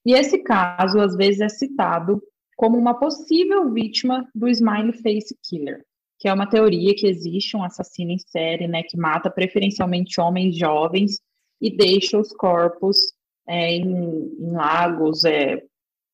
[0.05, 2.22] E esse caso às vezes é citado
[2.57, 5.85] como uma possível vítima do Smiley Face Killer
[6.24, 10.57] que é uma teoria que existe um assassino em série, né, que mata preferencialmente homens
[10.57, 11.20] jovens
[11.61, 13.12] e deixa os corpos
[13.47, 15.62] é, em, em, lagos, é,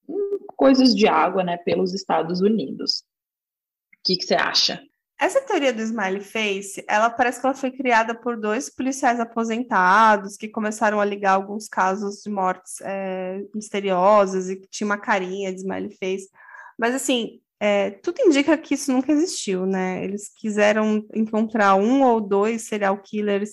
[0.09, 3.05] em coisas de água, né, pelos Estados Unidos.
[3.95, 4.83] O que você acha?
[5.21, 10.35] Essa teoria do smiley face, ela parece que ela foi criada por dois policiais aposentados
[10.35, 15.53] que começaram a ligar alguns casos de mortes é, misteriosas e que tinha uma carinha
[15.53, 16.31] de smiley face.
[16.79, 20.03] Mas assim, é, tudo indica que isso nunca existiu, né?
[20.03, 23.51] Eles quiseram encontrar um ou dois serial killers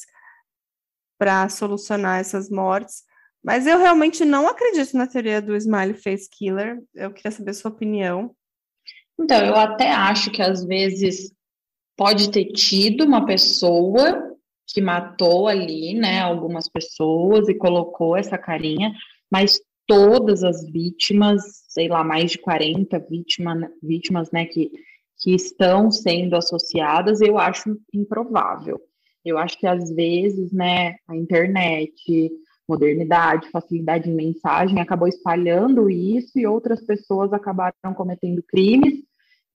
[1.20, 3.04] para solucionar essas mortes,
[3.44, 6.82] mas eu realmente não acredito na teoria do Smiley Face Killer.
[6.96, 8.34] Eu queria saber sua opinião.
[9.20, 11.36] Então, eu até acho que às vezes
[11.98, 14.24] pode ter tido uma pessoa
[14.68, 18.94] que matou ali, né, algumas pessoas e colocou essa carinha,
[19.32, 24.70] mas todas as vítimas, sei lá, mais de 40 vítima, vítimas, né, que,
[25.20, 28.80] que estão sendo associadas, eu acho improvável.
[29.26, 32.30] Eu acho que às vezes, né, a internet,
[32.70, 39.08] modernidade, facilidade de mensagem acabou espalhando isso e outras pessoas acabaram cometendo crimes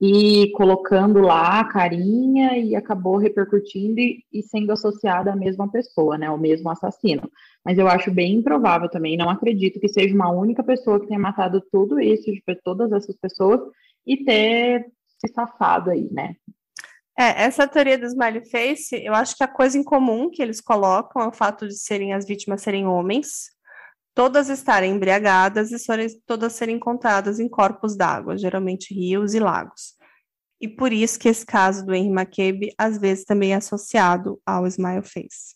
[0.05, 6.19] e colocando lá a carinha e acabou repercutindo e, e, sendo associada à mesma pessoa,
[6.19, 7.31] né, ao mesmo assassino.
[7.65, 11.21] Mas eu acho bem improvável também, não acredito que seja uma única pessoa que tenha
[11.21, 12.25] matado tudo isso,
[12.65, 13.61] todas essas pessoas,
[14.05, 14.87] e ter
[15.21, 16.35] se safado aí, né.
[17.17, 20.61] É, essa teoria do smiley face, eu acho que a coisa em comum que eles
[20.61, 23.53] colocam é o fato de serem as vítimas serem homens,
[24.15, 29.95] todas estarem embriagadas e todas serem encontradas em corpos d'água, geralmente rios e lagos.
[30.61, 34.67] E por isso que esse caso do Henry McCabe às vezes também é associado ao
[34.67, 35.55] smile face.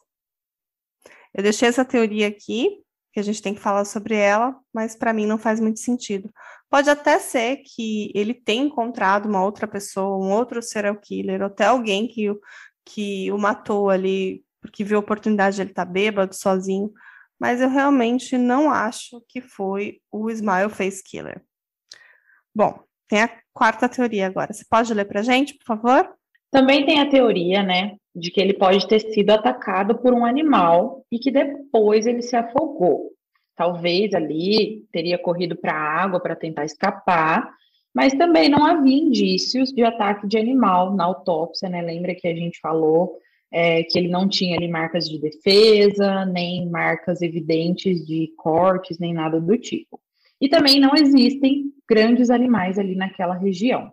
[1.33, 2.83] Eu deixei essa teoria aqui,
[3.13, 6.31] que a gente tem que falar sobre ela, mas para mim não faz muito sentido.
[6.69, 11.47] Pode até ser que ele tenha encontrado uma outra pessoa, um outro serial killer, ou
[11.47, 12.27] até alguém que,
[12.85, 16.93] que o matou ali porque viu a oportunidade de ele estar tá bêbado, sozinho,
[17.39, 21.43] mas eu realmente não acho que foi o Smile Face Killer.
[22.55, 22.79] Bom,
[23.09, 24.53] tem a quarta teoria agora.
[24.53, 26.15] Você pode ler para gente, por favor?
[26.51, 31.05] Também tem a teoria, né, de que ele pode ter sido atacado por um animal
[31.13, 33.11] e que depois ele se afogou.
[33.55, 37.51] Talvez ali teria corrido para a água para tentar escapar,
[37.95, 41.81] mas também não havia indícios de ataque de animal na autópsia, né?
[41.83, 43.19] Lembra que a gente falou
[43.53, 49.15] é, que ele não tinha ali marcas de defesa, nem marcas evidentes de cortes, nem
[49.15, 50.01] nada do tipo.
[50.41, 53.93] E também não existem grandes animais ali naquela região.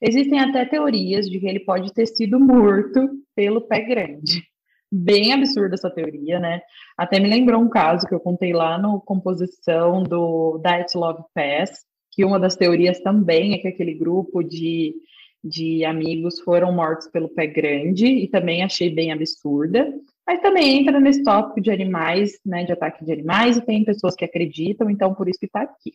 [0.00, 4.42] Existem até teorias de que ele pode ter sido morto pelo pé grande.
[4.90, 6.60] Bem absurda essa teoria, né?
[6.98, 11.86] Até me lembrou um caso que eu contei lá no composição do Diet Love Pass,
[12.10, 14.94] que uma das teorias também é que aquele grupo de
[15.42, 19.92] de amigos foram mortos pelo pé grande e também achei bem absurda.
[20.26, 24.14] Mas também entra nesse tópico de animais, né, de ataque de animais, e tem pessoas
[24.14, 25.92] que acreditam, então por isso que está aqui.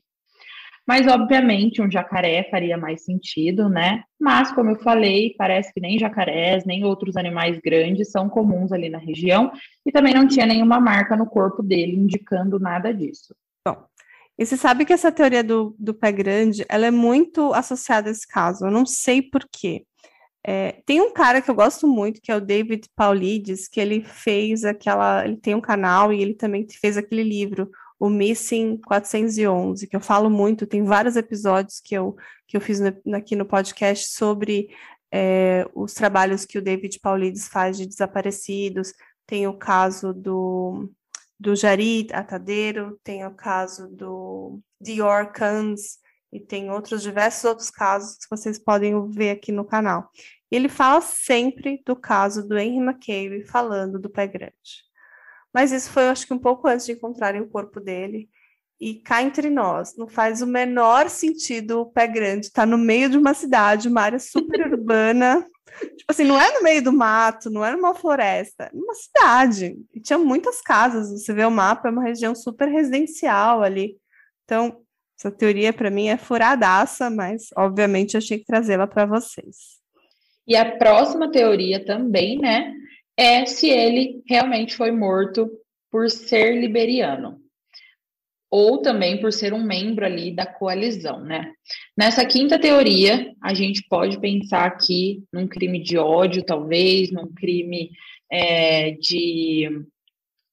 [0.88, 4.04] Mas, obviamente, um jacaré faria mais sentido, né?
[4.18, 8.88] Mas, como eu falei, parece que nem jacarés, nem outros animais grandes são comuns ali
[8.88, 9.52] na região,
[9.86, 13.36] e também não tinha nenhuma marca no corpo dele indicando nada disso.
[14.38, 18.12] E você sabe que essa teoria do, do pé grande, ela é muito associada a
[18.12, 19.86] esse caso, eu não sei por quê.
[20.44, 24.02] É, tem um cara que eu gosto muito, que é o David Paulides, que ele
[24.04, 25.26] fez aquela.
[25.26, 27.70] Ele tem um canal e ele também fez aquele livro,
[28.00, 32.16] o Missing 411, que eu falo muito, tem vários episódios que eu,
[32.48, 34.70] que eu fiz no, aqui no podcast sobre
[35.12, 38.94] é, os trabalhos que o David Paulides faz de desaparecidos.
[39.26, 40.90] Tem o caso do,
[41.40, 46.00] do Jarid Atadeiro, tem o caso do Dior Kans,
[46.32, 50.10] e tem outros diversos outros casos que vocês podem ver aqui no canal.
[50.52, 54.86] Ele fala sempre do caso do Henry McCabe falando do pé grande.
[55.54, 58.30] Mas isso foi, acho que, um pouco antes de encontrarem o corpo dele.
[58.80, 62.78] E cá entre nós, não faz o menor sentido o pé grande estar tá no
[62.78, 65.46] meio de uma cidade, uma área super urbana.
[65.98, 69.76] Tipo assim, não é no meio do mato, não é numa floresta, é numa cidade.
[69.94, 73.98] E tinha muitas casas, você vê o mapa, é uma região super residencial ali.
[74.44, 74.82] Então,
[75.20, 79.78] essa teoria para mim é furadaça, mas obviamente eu achei que trazê-la para vocês.
[80.48, 82.74] E a próxima teoria também, né,
[83.18, 85.50] é se ele realmente foi morto
[85.92, 87.42] por ser liberiano
[88.50, 91.52] ou também por ser um membro ali da coalizão, né?
[91.98, 97.92] Nessa quinta teoria, a gente pode pensar aqui num crime de ódio, talvez, num crime
[98.32, 99.70] é, de,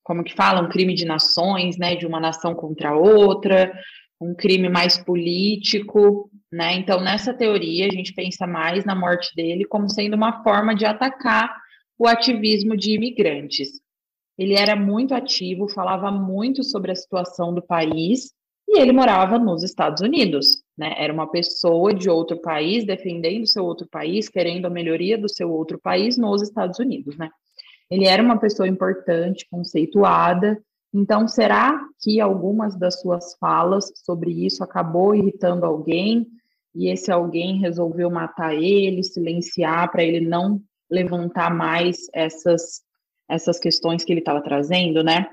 [0.03, 1.95] como que fala, um crime de nações, né?
[1.95, 3.73] De uma nação contra outra,
[4.21, 6.75] um crime mais político, né?
[6.75, 10.85] Então, nessa teoria, a gente pensa mais na morte dele como sendo uma forma de
[10.85, 11.55] atacar
[11.97, 13.84] o ativismo de imigrantes.
[14.39, 18.33] Ele era muito ativo, falava muito sobre a situação do país
[18.69, 20.95] e ele morava nos Estados Unidos, né?
[20.97, 25.51] Era uma pessoa de outro país defendendo seu outro país, querendo a melhoria do seu
[25.53, 27.31] outro país nos Estados Unidos, né?
[27.91, 30.61] Ele era uma pessoa importante, conceituada,
[30.95, 36.25] então, será que algumas das suas falas sobre isso acabou irritando alguém
[36.73, 42.83] e esse alguém resolveu matar ele, silenciar para ele não levantar mais essas
[43.29, 45.27] essas questões que ele estava trazendo, né?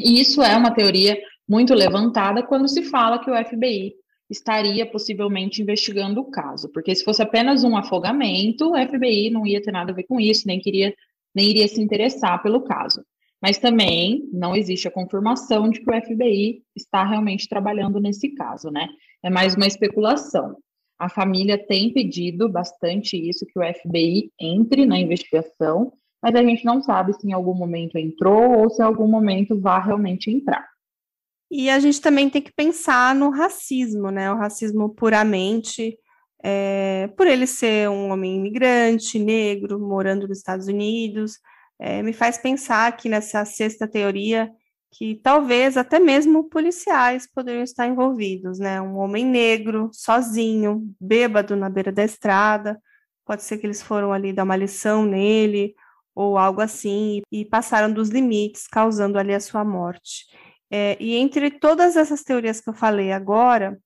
[0.00, 3.94] E isso é uma teoria muito levantada quando se fala que o FBI
[4.30, 9.62] estaria possivelmente investigando o caso, porque se fosse apenas um afogamento, o FBI não ia
[9.62, 10.94] ter nada a ver com isso, nem queria
[11.34, 13.04] nem iria se interessar pelo caso.
[13.40, 18.70] Mas também não existe a confirmação de que o FBI está realmente trabalhando nesse caso,
[18.70, 18.88] né?
[19.22, 20.56] É mais uma especulação.
[20.98, 25.92] A família tem pedido bastante isso, que o FBI entre na investigação,
[26.22, 29.60] mas a gente não sabe se em algum momento entrou ou se em algum momento
[29.60, 30.68] vai realmente entrar.
[31.50, 34.30] E a gente também tem que pensar no racismo, né?
[34.30, 35.98] O racismo puramente,
[36.42, 41.38] é, por ele ser um homem imigrante, negro, morando nos Estados Unidos,
[41.78, 44.50] é, me faz pensar aqui nessa sexta teoria
[44.90, 48.80] que talvez até mesmo policiais poderiam estar envolvidos, né?
[48.80, 52.80] Um homem negro, sozinho, bêbado na beira da estrada,
[53.24, 55.74] pode ser que eles foram ali dar uma lição nele
[56.18, 60.26] ou algo assim e passaram dos limites, causando ali a sua morte.
[60.68, 63.78] É, e entre todas essas teorias que eu falei agora,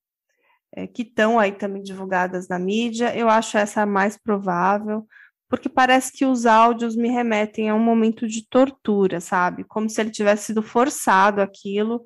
[0.75, 5.07] é, que estão aí também divulgadas na mídia, eu acho essa a mais provável
[5.53, 9.65] porque parece que os áudios me remetem a um momento de tortura, sabe?
[9.65, 12.03] Como se ele tivesse sido forçado aquilo.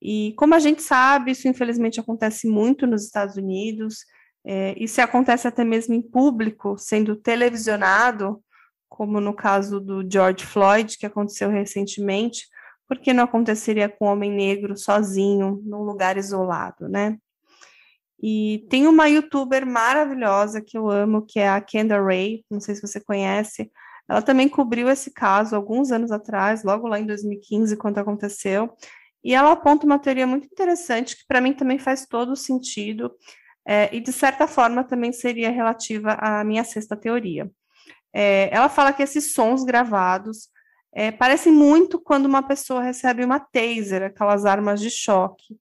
[0.00, 3.98] E como a gente sabe, isso infelizmente acontece muito nos Estados Unidos,
[4.42, 8.42] é, e se acontece até mesmo em público, sendo televisionado,
[8.88, 12.46] como no caso do George Floyd, que aconteceu recentemente,
[12.88, 17.18] por que não aconteceria com um homem negro sozinho, num lugar isolado, né?
[18.20, 22.74] E tem uma youtuber maravilhosa que eu amo, que é a Kendra Ray, não sei
[22.74, 23.70] se você conhece.
[24.08, 28.74] Ela também cobriu esse caso alguns anos atrás, logo lá em 2015, quando aconteceu.
[29.22, 33.12] E ela aponta uma teoria muito interessante, que para mim também faz todo sentido,
[33.66, 37.50] é, e de certa forma também seria relativa à minha sexta teoria.
[38.20, 40.48] É, ela fala que esses sons gravados
[40.92, 45.56] é, parecem muito quando uma pessoa recebe uma taser, aquelas armas de choque.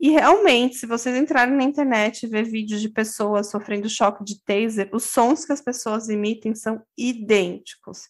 [0.00, 4.42] E realmente, se vocês entrarem na internet e ver vídeos de pessoas sofrendo choque de
[4.42, 8.08] taser, os sons que as pessoas emitem são idênticos.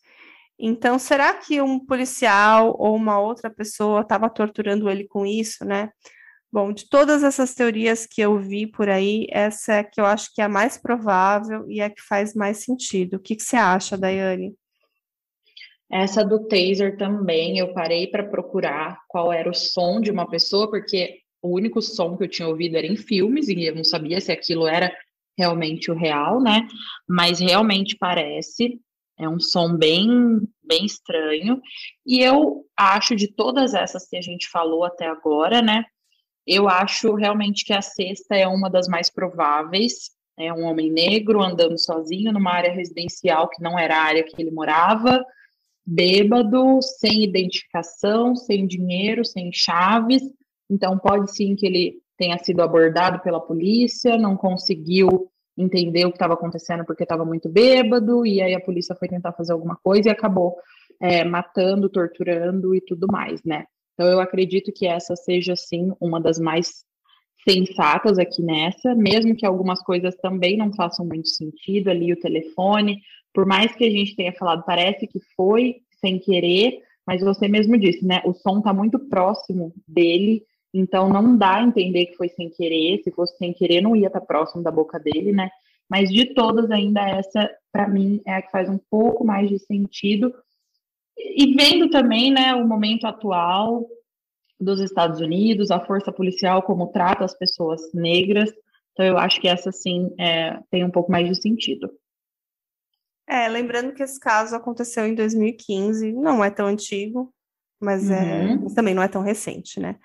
[0.59, 5.91] Então, será que um policial ou uma outra pessoa estava torturando ele com isso, né?
[6.53, 10.33] Bom, de todas essas teorias que eu vi por aí, essa é que eu acho
[10.35, 13.17] que é a mais provável e é a que faz mais sentido.
[13.17, 14.55] O que, que você acha, Daiane?
[15.91, 20.69] Essa do taser também, eu parei para procurar qual era o som de uma pessoa,
[20.69, 24.21] porque o único som que eu tinha ouvido era em filmes, e eu não sabia
[24.21, 24.93] se aquilo era
[25.39, 26.67] realmente o real, né?
[27.09, 28.81] Mas realmente parece.
[29.19, 30.09] É um som bem,
[30.63, 31.61] bem estranho.
[32.05, 35.85] E eu acho de todas essas que a gente falou até agora, né?
[36.47, 40.11] Eu acho realmente que a sexta é uma das mais prováveis.
[40.39, 44.41] É um homem negro andando sozinho numa área residencial que não era a área que
[44.41, 45.25] ele morava,
[45.85, 50.23] bêbado, sem identificação, sem dinheiro, sem chaves.
[50.71, 56.17] Então, pode sim que ele tenha sido abordado pela polícia, não conseguiu entender o que
[56.17, 60.09] estava acontecendo porque estava muito bêbado, e aí a polícia foi tentar fazer alguma coisa
[60.09, 60.57] e acabou
[61.01, 63.65] é, matando, torturando e tudo mais, né?
[63.97, 66.85] Então eu acredito que essa seja sim uma das mais
[67.49, 73.01] sensatas aqui nessa, mesmo que algumas coisas também não façam muito sentido ali o telefone,
[73.33, 77.79] por mais que a gente tenha falado, parece que foi sem querer, mas você mesmo
[77.79, 78.21] disse, né?
[78.25, 80.43] O som está muito próximo dele
[80.79, 84.09] então não dá a entender que foi sem querer, se fosse sem querer não ia
[84.09, 85.49] estar próximo da boca dele, né?
[85.89, 89.59] Mas de todas ainda essa, para mim, é a que faz um pouco mais de
[89.59, 90.35] sentido.
[91.17, 93.87] E vendo também, né, o momento atual
[94.59, 98.51] dos Estados Unidos, a força policial como trata as pessoas negras,
[98.93, 101.91] então eu acho que essa sim é, tem um pouco mais de sentido.
[103.29, 107.35] É, lembrando que esse caso aconteceu em 2015, não é tão antigo,
[107.81, 108.53] mas, é, uhum.
[108.53, 109.99] é, mas também não é tão recente, né?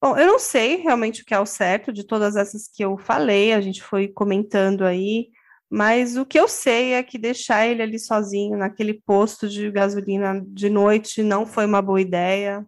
[0.00, 2.96] Bom, eu não sei realmente o que é o certo de todas essas que eu
[2.96, 5.28] falei, a gente foi comentando aí,
[5.70, 10.42] mas o que eu sei é que deixar ele ali sozinho naquele posto de gasolina
[10.48, 12.66] de noite não foi uma boa ideia.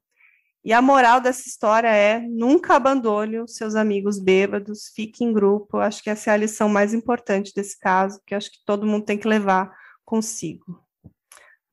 [0.65, 5.79] E a moral dessa história é: nunca abandone os seus amigos bêbados, fique em grupo.
[5.79, 9.05] Acho que essa é a lição mais importante desse caso, que acho que todo mundo
[9.05, 9.73] tem que levar
[10.05, 10.81] consigo.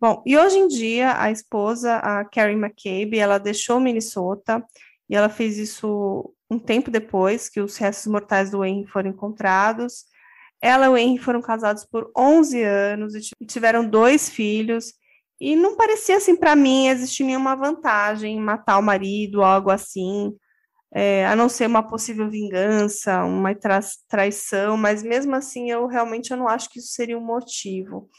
[0.02, 4.66] Bom, e hoje em dia a esposa, a Carrie McCabe, ela deixou Minnesota
[5.08, 10.06] e ela fez isso um tempo depois que os restos mortais do Henry foram encontrados.
[10.62, 14.94] Ela e o Henry foram casados por 11 anos e tiveram dois filhos.
[15.40, 20.36] E não parecia assim para mim existir nenhuma vantagem em matar o marido, algo assim,
[20.94, 26.32] é, a não ser uma possível vingança, uma tra traição, mas mesmo assim eu realmente
[26.32, 28.10] eu não acho que isso seria um motivo.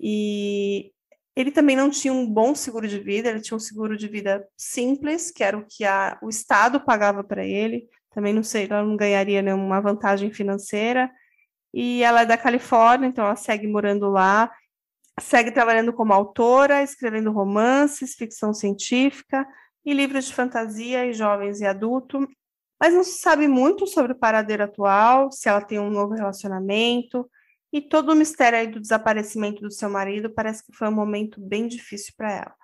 [0.00, 0.92] E
[1.36, 4.46] ele também não tinha um bom seguro de vida, ele tinha um seguro de vida
[4.56, 7.88] simples, que era o que a, o Estado pagava para ele.
[8.14, 11.10] Também não sei, ela não ganharia nenhuma vantagem financeira.
[11.72, 14.50] E ela é da Califórnia, então ela segue morando lá,
[15.18, 19.46] segue trabalhando como autora, escrevendo romances, ficção científica
[19.84, 22.28] e livros de fantasia e jovens e adulto.
[22.80, 27.28] Mas não se sabe muito sobre o paradeiro atual, se ela tem um novo relacionamento,
[27.72, 31.40] e todo o mistério aí do desaparecimento do seu marido parece que foi um momento
[31.40, 32.54] bem difícil para ela.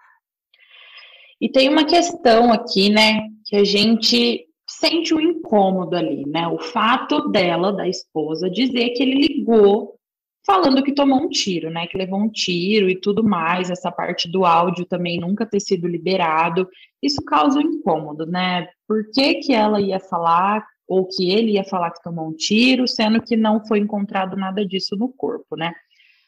[1.40, 6.46] E tem uma questão aqui, né, que a gente sente um incômodo ali, né?
[6.46, 9.98] O fato dela, da esposa, dizer que ele ligou
[10.46, 11.86] falando que tomou um tiro, né?
[11.86, 15.88] Que levou um tiro e tudo mais, essa parte do áudio também nunca ter sido
[15.88, 16.68] liberado.
[17.02, 18.68] Isso causa um incômodo, né?
[18.86, 22.86] Por que, que ela ia falar ou que ele ia falar que tomou um tiro,
[22.86, 25.72] sendo que não foi encontrado nada disso no corpo, né?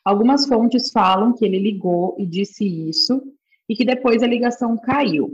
[0.04, 3.22] Algumas fontes falam que ele ligou e disse isso
[3.68, 5.30] e que depois a ligação caiu.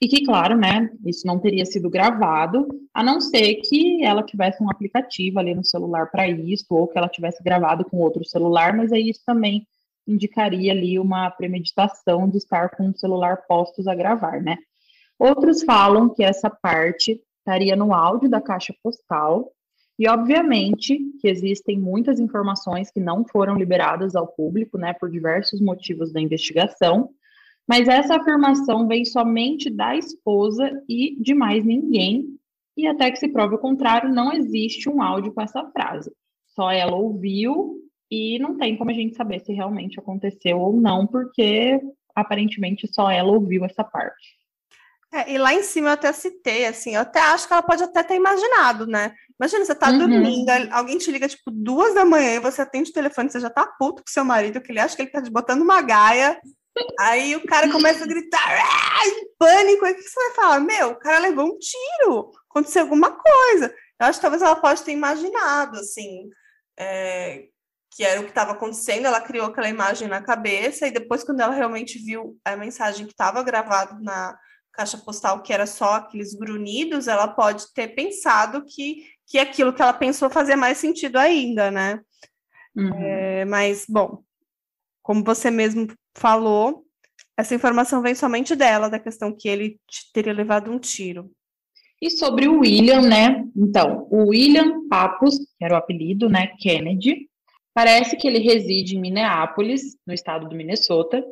[0.00, 4.62] E que, claro, né, isso não teria sido gravado, a não ser que ela tivesse
[4.62, 8.76] um aplicativo ali no celular para isso, ou que ela tivesse gravado com outro celular,
[8.76, 9.66] mas aí isso também
[10.06, 14.56] indicaria ali uma premeditação de estar com o celular postos a gravar, né?
[15.18, 19.52] Outros falam que essa parte estaria no áudio da caixa postal.
[19.98, 25.60] E, obviamente, que existem muitas informações que não foram liberadas ao público, né, por diversos
[25.60, 27.10] motivos da investigação,
[27.68, 32.38] mas essa afirmação vem somente da esposa e de mais ninguém,
[32.76, 36.10] e até que se prove o contrário, não existe um áudio com essa frase.
[36.46, 37.76] Só ela ouviu
[38.10, 41.80] e não tem como a gente saber se realmente aconteceu ou não, porque
[42.14, 44.38] aparentemente só ela ouviu essa parte.
[45.12, 47.82] É, e lá em cima eu até citei, assim, eu até acho que ela pode
[47.82, 49.12] até ter imaginado, né?
[49.40, 49.98] Imagina, você tá uhum.
[49.98, 53.48] dormindo, alguém te liga, tipo, duas da manhã e você atende o telefone, você já
[53.48, 56.38] tá puto com seu marido, que ele acha que ele tá te botando uma gaia,
[57.00, 58.56] aí o cara começa a gritar,
[59.06, 60.60] em pânico, aí o que você vai falar?
[60.60, 63.74] Meu, o cara levou um tiro, aconteceu alguma coisa.
[64.00, 66.28] Eu acho que talvez ela pode ter imaginado, assim,
[66.78, 67.46] é,
[67.90, 71.40] que era o que estava acontecendo, ela criou aquela imagem na cabeça, e depois, quando
[71.40, 74.38] ela realmente viu a mensagem que estava gravada na
[74.72, 79.82] caixa postal que era só aqueles grunhidos, ela pode ter pensado que, que aquilo que
[79.82, 82.00] ela pensou fazia mais sentido ainda, né?
[82.76, 82.94] Uhum.
[82.94, 84.22] É, mas, bom,
[85.02, 85.88] como você mesmo
[86.18, 86.84] falou,
[87.36, 89.78] essa informação vem somente dela, da questão que ele
[90.12, 91.30] teria levado um tiro.
[92.00, 93.44] E sobre o William, né?
[93.56, 96.48] Então, o William Papus, que era o apelido, né?
[96.58, 97.28] Kennedy,
[97.74, 101.24] parece que ele reside em Minneapolis, no estado do Minnesota.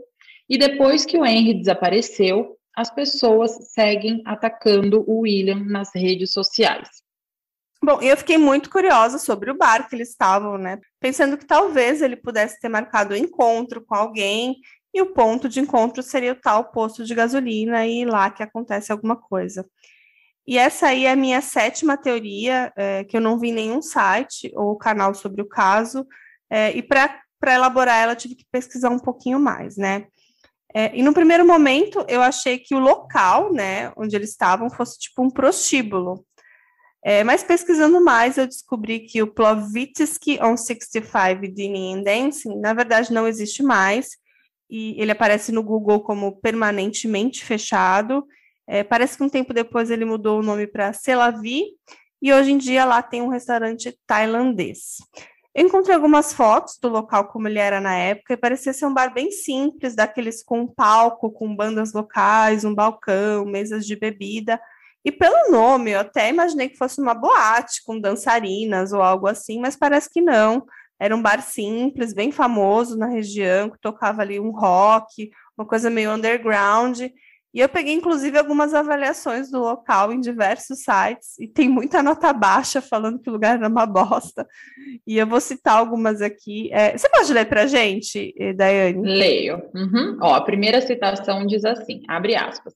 [0.48, 6.88] E depois que o Henry desapareceu, as pessoas seguem atacando o William nas redes sociais.
[7.82, 10.78] Bom, eu fiquei muito curiosa sobre o bar que eles estavam, né?
[10.98, 14.56] Pensando que talvez ele pudesse ter marcado um encontro com alguém
[14.96, 18.90] e o ponto de encontro seria o tal posto de gasolina e lá que acontece
[18.90, 19.68] alguma coisa.
[20.46, 24.50] E essa aí é a minha sétima teoria, é, que eu não vi nenhum site
[24.54, 26.06] ou canal sobre o caso,
[26.48, 30.06] é, e para elaborar ela tive que pesquisar um pouquinho mais, né?
[30.74, 34.98] É, e no primeiro momento eu achei que o local, né, onde eles estavam, fosse
[34.98, 36.24] tipo um prostíbulo.
[37.04, 42.72] É, mas pesquisando mais, eu descobri que o Plovitsky on 65 Dining and Dancing, na
[42.72, 44.16] verdade, não existe mais,
[44.68, 48.26] e ele aparece no Google como permanentemente fechado,
[48.66, 51.64] é, parece que um tempo depois ele mudou o nome para Selavi,
[52.20, 54.96] e hoje em dia lá tem um restaurante tailandês.
[55.54, 58.92] Eu encontrei algumas fotos do local como ele era na época, e parecia ser um
[58.92, 64.60] bar bem simples, daqueles com um palco, com bandas locais, um balcão, mesas de bebida.
[65.04, 69.60] E pelo nome, eu até imaginei que fosse uma boate com dançarinas ou algo assim,
[69.60, 70.66] mas parece que não.
[70.98, 75.90] Era um bar simples, bem famoso na região, que tocava ali um rock, uma coisa
[75.90, 77.00] meio underground.
[77.56, 82.30] E eu peguei, inclusive, algumas avaliações do local em diversos sites, e tem muita nota
[82.30, 84.46] baixa falando que o lugar era uma bosta.
[85.06, 86.70] E eu vou citar algumas aqui.
[86.70, 89.00] É, você pode ler para a gente, eh, Daiane?
[89.00, 89.62] Leio.
[89.74, 90.18] Uhum.
[90.20, 92.74] Ó, a primeira citação diz assim, abre aspas.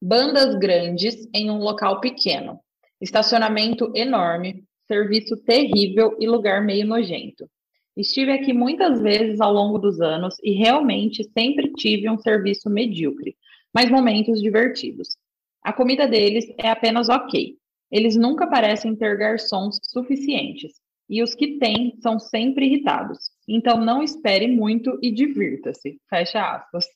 [0.00, 2.60] Bandas grandes em um local pequeno.
[3.00, 7.48] Estacionamento enorme, serviço terrível e lugar meio nojento.
[7.96, 13.36] Estive aqui muitas vezes ao longo dos anos e realmente sempre tive um serviço medíocre
[13.72, 15.16] mas momentos divertidos.
[15.62, 17.56] A comida deles é apenas ok.
[17.90, 20.72] Eles nunca parecem ter garçons suficientes.
[21.08, 23.30] E os que têm são sempre irritados.
[23.46, 26.00] Então não espere muito e divirta-se.
[26.08, 26.86] Fecha aspas.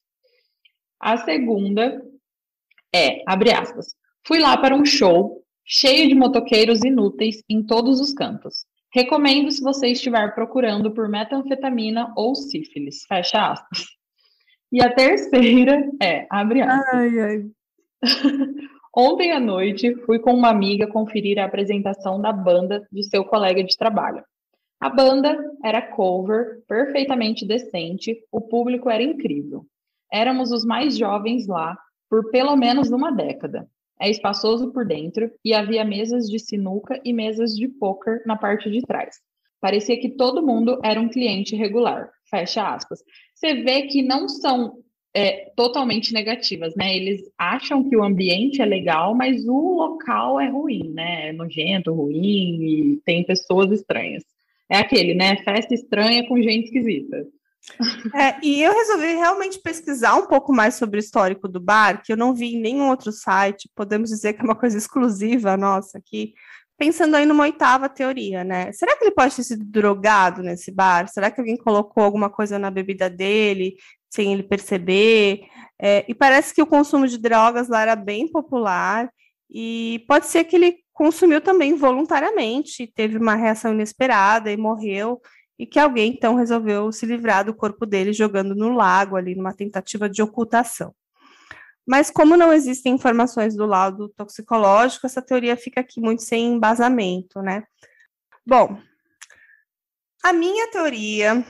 [1.01, 2.03] A segunda
[2.95, 3.95] é, abre aspas,
[4.27, 8.67] fui lá para um show cheio de motoqueiros inúteis em todos os cantos.
[8.93, 13.05] Recomendo se você estiver procurando por metanfetamina ou sífilis.
[13.09, 13.87] Fecha aspas.
[14.71, 16.95] E a terceira é, abre aspas.
[16.95, 17.45] Ai, ai.
[18.95, 23.65] Ontem à noite, fui com uma amiga conferir a apresentação da banda de seu colega
[23.65, 24.23] de trabalho.
[24.79, 29.65] A banda era cover, perfeitamente decente, o público era incrível.
[30.13, 31.79] Éramos os mais jovens lá,
[32.11, 33.67] por pelo menos uma década.
[34.03, 38.69] É espaçoso por dentro e havia mesas de sinuca e mesas de poker na parte
[38.69, 39.17] de trás.
[39.61, 42.11] Parecia que todo mundo era um cliente regular.
[42.29, 42.99] Fecha aspas
[43.43, 44.79] você vê que não são
[45.15, 46.97] é, totalmente negativas, né?
[46.97, 51.29] Eles acham que o ambiente é legal, mas o local é ruim, né?
[51.29, 54.23] É nojento, ruim, e tem pessoas estranhas.
[54.71, 55.37] É aquele, né?
[55.39, 57.27] Festa estranha com gente esquisita.
[58.15, 62.13] É, e eu resolvi realmente pesquisar um pouco mais sobre o histórico do bar, que
[62.13, 63.71] eu não vi em nenhum outro site.
[63.75, 66.35] Podemos dizer que é uma coisa exclusiva nossa aqui
[66.83, 68.73] pensando aí numa oitava teoria, né?
[68.73, 71.07] Será que ele pode ter sido drogado nesse bar?
[71.07, 73.77] Será que alguém colocou alguma coisa na bebida dele
[74.11, 75.43] sem ele perceber?
[75.81, 79.09] É, e parece que o consumo de drogas lá era bem popular
[79.49, 85.21] e pode ser que ele consumiu também voluntariamente, teve uma reação inesperada e morreu
[85.63, 89.55] e que alguém então resolveu se livrar do corpo dele jogando no lago ali numa
[89.55, 90.93] tentativa de ocultação.
[91.87, 97.41] Mas como não existem informações do laudo toxicológico, essa teoria fica aqui muito sem embasamento,
[97.41, 97.63] né?
[98.45, 98.77] Bom,
[100.25, 101.47] a minha teoria,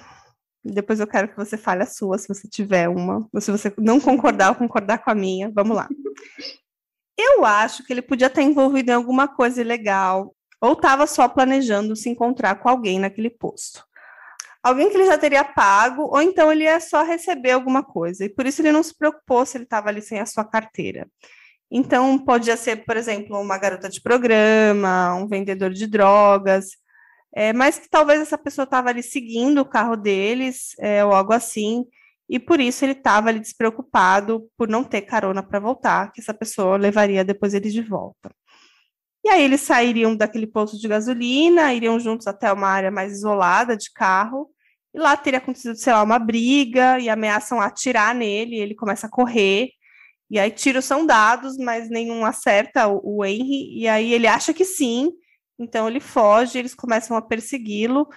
[0.62, 3.72] depois eu quero que você fale a sua, se você tiver uma, ou se você
[3.78, 5.88] não concordar ou concordar com a minha, vamos lá.
[7.16, 11.96] Eu acho que ele podia estar envolvido em alguma coisa ilegal, ou estava só planejando
[11.96, 13.90] se encontrar com alguém naquele posto
[14.62, 18.24] alguém que ele já teria pago, ou então ele ia só receber alguma coisa.
[18.24, 21.06] E por isso ele não se preocupou se ele estava ali sem a sua carteira.
[21.70, 26.66] Então, podia ser, por exemplo, uma garota de programa, um vendedor de drogas,
[27.34, 31.32] é, mas que talvez essa pessoa estava ali seguindo o carro deles, é, ou algo
[31.32, 31.84] assim,
[32.28, 36.34] e por isso ele estava ali despreocupado por não ter carona para voltar, que essa
[36.34, 38.30] pessoa levaria depois ele de volta.
[39.24, 43.76] E aí eles sairiam daquele posto de gasolina, iriam juntos até uma área mais isolada
[43.76, 44.50] de carro,
[44.94, 49.10] e lá teria acontecido, sei lá, uma briga, e ameaçam atirar nele, ele começa a
[49.10, 49.70] correr,
[50.30, 54.52] e aí tiros são dados, mas nenhum acerta o, o Henry, e aí ele acha
[54.52, 55.10] que sim,
[55.58, 58.08] então ele foge, eles começam a persegui-lo,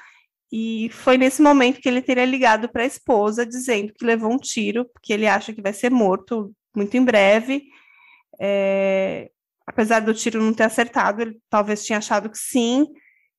[0.52, 4.38] e foi nesse momento que ele teria ligado para a esposa, dizendo que levou um
[4.38, 7.64] tiro, porque ele acha que vai ser morto muito em breve,
[8.40, 9.30] é,
[9.66, 12.86] apesar do tiro não ter acertado, ele talvez tinha achado que sim,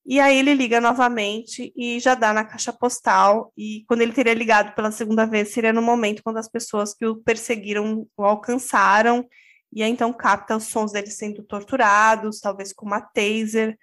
[0.09, 3.53] e aí ele liga novamente e já dá na caixa postal.
[3.57, 7.05] E quando ele teria ligado pela segunda vez, seria no momento quando as pessoas que
[7.05, 9.29] o perseguiram o alcançaram.
[9.73, 13.77] E aí então capta os sons dele sendo torturados, talvez com uma taser,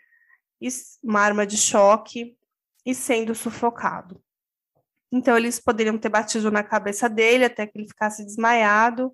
[1.03, 2.37] uma arma de choque,
[2.85, 4.21] e sendo sufocado.
[5.11, 9.13] Então eles poderiam ter batido na cabeça dele até que ele ficasse desmaiado.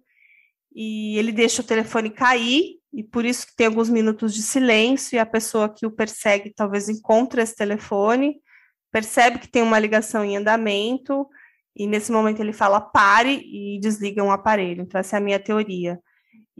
[0.72, 5.16] E ele deixa o telefone cair e por isso que tem alguns minutos de silêncio
[5.16, 8.41] e a pessoa que o persegue talvez encontre esse telefone,
[8.91, 11.28] percebe que tem uma ligação em andamento
[11.76, 14.82] e nesse momento ele fala pare e desliga um aparelho.
[14.82, 15.99] Então essa é a minha teoria.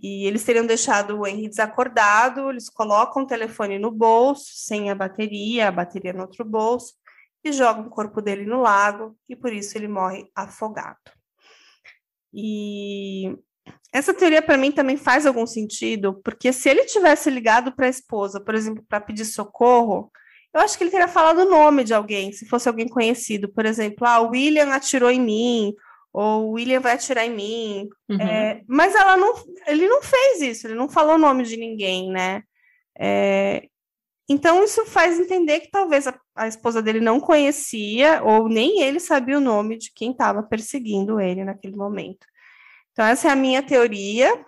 [0.01, 4.95] E eles teriam deixado o Henry desacordado, eles colocam o telefone no bolso, sem a
[4.95, 6.93] bateria, a bateria no outro bolso,
[7.43, 10.97] e jogam o corpo dele no lago, e por isso ele morre afogado.
[12.34, 13.35] E
[13.91, 17.90] essa teoria para mim também faz algum sentido, porque se ele tivesse ligado para a
[17.90, 20.12] esposa, por exemplo, para pedir socorro,
[20.54, 23.66] eu acho que ele teria falado o nome de alguém, se fosse alguém conhecido, por
[23.66, 25.74] exemplo, ah, William atirou em mim,
[26.12, 27.90] ou William vai atirar em mim.
[28.10, 28.22] Uhum.
[28.22, 29.34] É, mas ela não,
[29.68, 32.44] ele não fez isso, ele não falou o nome de ninguém, né?
[33.00, 33.68] É,
[34.28, 39.00] então isso faz entender que talvez a, a, esposa dele não conhecia, ou nem ele
[39.00, 42.28] sabia o nome de quem estava perseguindo ele naquele momento.
[42.99, 44.45] Então, essa é a minha teoria.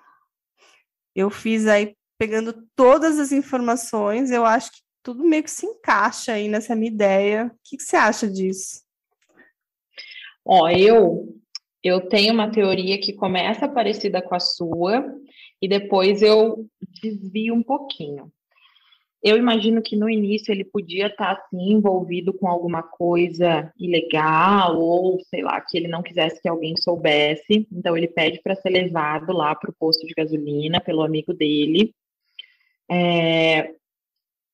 [1.16, 6.34] Eu fiz aí, pegando todas as informações, eu acho que tudo meio que se encaixa
[6.34, 7.46] aí nessa minha ideia.
[7.46, 8.82] O que, que você acha disso?
[10.44, 11.34] Ó, eu
[11.82, 15.02] eu tenho uma teoria que começa parecida com a sua
[15.62, 16.70] e depois eu
[17.02, 18.30] desvio um pouquinho.
[19.24, 25.20] Eu imagino que no início ele podia estar assim envolvido com alguma coisa ilegal ou
[25.30, 27.68] sei lá que ele não quisesse que alguém soubesse.
[27.72, 31.94] Então ele pede para ser levado lá para o posto de gasolina pelo amigo dele.
[32.90, 33.76] É...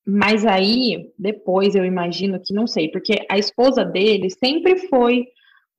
[0.05, 5.27] Mas aí depois eu imagino que não sei, porque a esposa dele sempre foi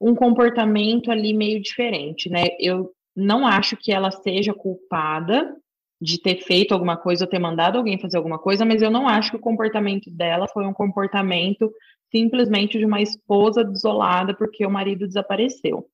[0.00, 2.44] um comportamento ali meio diferente, né?
[2.58, 5.54] Eu não acho que ela seja culpada
[6.00, 9.08] de ter feito alguma coisa ou ter mandado alguém fazer alguma coisa, mas eu não
[9.08, 11.72] acho que o comportamento dela foi um comportamento
[12.10, 15.88] simplesmente de uma esposa desolada porque o marido desapareceu.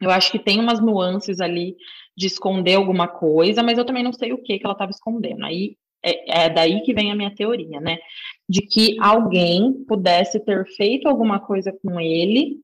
[0.00, 1.76] Eu acho que tem umas nuances ali
[2.16, 5.44] de esconder alguma coisa, mas eu também não sei o que que ela estava escondendo.
[5.44, 7.98] Aí é, é, daí que vem a minha teoria, né?
[8.48, 12.60] De que alguém pudesse ter feito alguma coisa com ele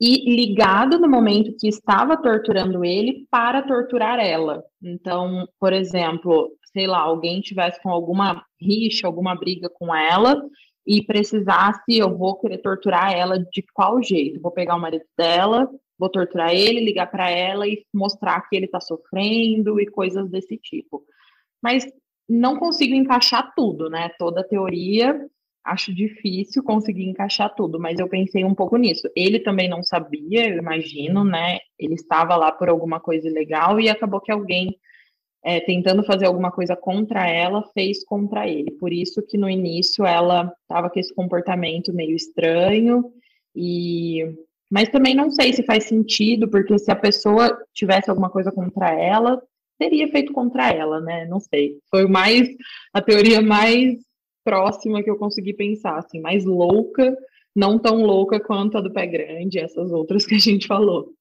[0.00, 4.62] e ligado no momento que estava torturando ele para torturar ela.
[4.82, 10.42] Então, por exemplo, sei lá, alguém tivesse com alguma rixa, alguma briga com ela
[10.86, 14.40] e precisasse, eu vou querer torturar ela de qual jeito?
[14.40, 15.68] Vou pegar o marido dela,
[15.98, 20.56] vou torturar ele, ligar para ela e mostrar que ele está sofrendo e coisas desse
[20.58, 21.02] tipo.
[21.62, 21.86] Mas
[22.28, 24.10] não consigo encaixar tudo, né?
[24.18, 25.26] Toda a teoria
[25.66, 29.08] acho difícil conseguir encaixar tudo, mas eu pensei um pouco nisso.
[29.16, 31.58] Ele também não sabia, eu imagino, né?
[31.78, 34.76] Ele estava lá por alguma coisa ilegal e acabou que alguém
[35.44, 38.70] é, tentando fazer alguma coisa contra ela fez contra ele.
[38.72, 43.04] Por isso que no início ela estava com esse comportamento meio estranho
[43.54, 44.24] e
[44.68, 48.92] mas também não sei se faz sentido, porque se a pessoa tivesse alguma coisa contra
[48.92, 49.40] ela,
[49.78, 51.24] teria feito contra ela, né?
[51.26, 51.78] Não sei.
[51.88, 52.48] Foi mais
[52.92, 53.96] a teoria mais
[54.46, 57.18] próxima que eu consegui pensar, assim, mais louca,
[57.54, 61.12] não tão louca quanto a do pé grande, essas outras que a gente falou.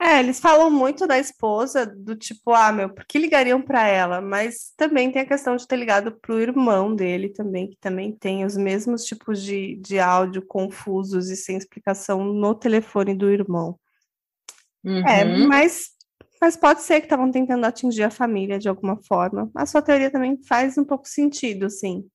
[0.00, 4.20] É, eles falam muito da esposa, do tipo, ah, meu, por que ligariam para ela?
[4.20, 8.12] Mas também tem a questão de ter ligado para o irmão dele também, que também
[8.12, 13.78] tem os mesmos tipos de, de áudio confusos e sem explicação no telefone do irmão.
[14.84, 15.06] É, uhum.
[15.06, 15.90] É, mas
[16.40, 19.50] mas pode ser que estavam tentando atingir a família de alguma forma.
[19.54, 22.08] A sua teoria também faz um pouco sentido, sim.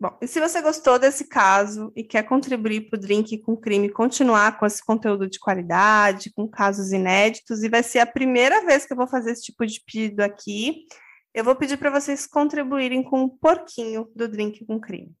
[0.00, 3.90] Bom, e se você gostou desse caso e quer contribuir para o Drink com Crime
[3.90, 8.86] continuar com esse conteúdo de qualidade, com casos inéditos, e vai ser a primeira vez
[8.86, 10.86] que eu vou fazer esse tipo de pedido aqui,
[11.34, 15.12] eu vou pedir para vocês contribuírem com um porquinho do Drink com Crime.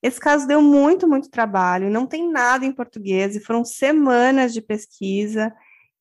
[0.00, 4.62] Esse caso deu muito, muito trabalho, não tem nada em português, e foram semanas de
[4.62, 5.52] pesquisa,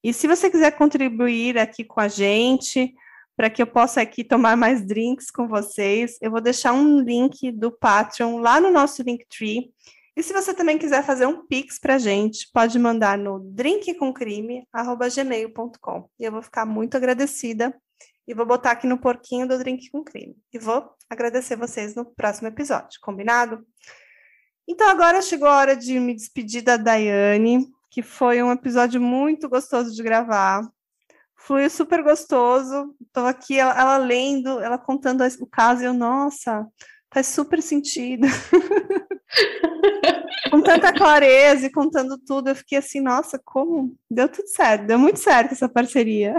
[0.08, 2.96] e se você quiser contribuir aqui com a gente,
[3.36, 7.52] para que eu possa aqui tomar mais drinks com vocês, eu vou deixar um link
[7.52, 9.70] do Patreon lá no nosso Linktree.
[10.16, 16.10] E se você também quiser fazer um Pix para a gente, pode mandar no drinkcomcrime.gmail.com.
[16.18, 17.76] E eu vou ficar muito agradecida
[18.26, 20.38] e vou botar aqui no porquinho do Drink com Crime.
[20.54, 23.62] E vou agradecer vocês no próximo episódio, combinado?
[24.66, 29.50] Então agora chegou a hora de me despedir da Daiane que foi um episódio muito
[29.50, 30.62] gostoso de gravar.
[31.36, 32.96] fluiu super gostoso.
[33.02, 36.66] Estou aqui, ela, ela, lendo, ela contando o caso, e eu, nossa,
[37.14, 38.28] faz super sentido.
[40.50, 45.00] com tanta clareza e contando tudo, eu fiquei assim, nossa, como deu tudo certo, deu
[45.00, 46.36] muito certo essa parceria.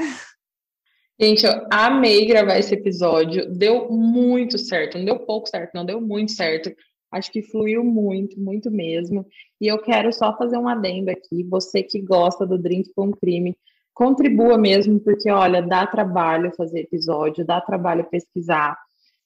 [1.20, 6.00] Gente, eu amei gravar esse episódio, deu muito certo, não deu pouco certo, não deu
[6.00, 6.72] muito certo.
[7.10, 9.26] Acho que fluiu muito, muito mesmo.
[9.60, 11.42] E eu quero só fazer um adendo aqui.
[11.44, 13.56] Você que gosta do Drink com Crime,
[13.94, 18.78] contribua mesmo, porque olha, dá trabalho fazer episódio, dá trabalho pesquisar.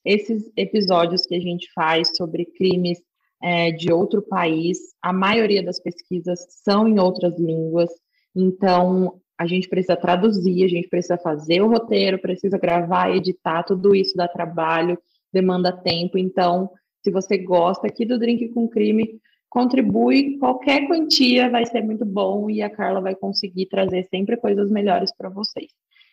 [0.04, 2.98] Esses episódios que a gente faz sobre crimes
[3.42, 7.90] é, de outro país, a maioria das pesquisas são em outras línguas,
[8.34, 13.94] então a gente precisa traduzir, a gente precisa fazer o roteiro, precisa gravar, editar, tudo
[13.94, 14.96] isso dá trabalho,
[15.32, 16.70] demanda tempo, então
[17.02, 22.48] se você gosta aqui do Drink com Crime, contribui, qualquer quantia vai ser muito bom
[22.48, 25.70] e a Carla vai conseguir trazer sempre coisas melhores para vocês.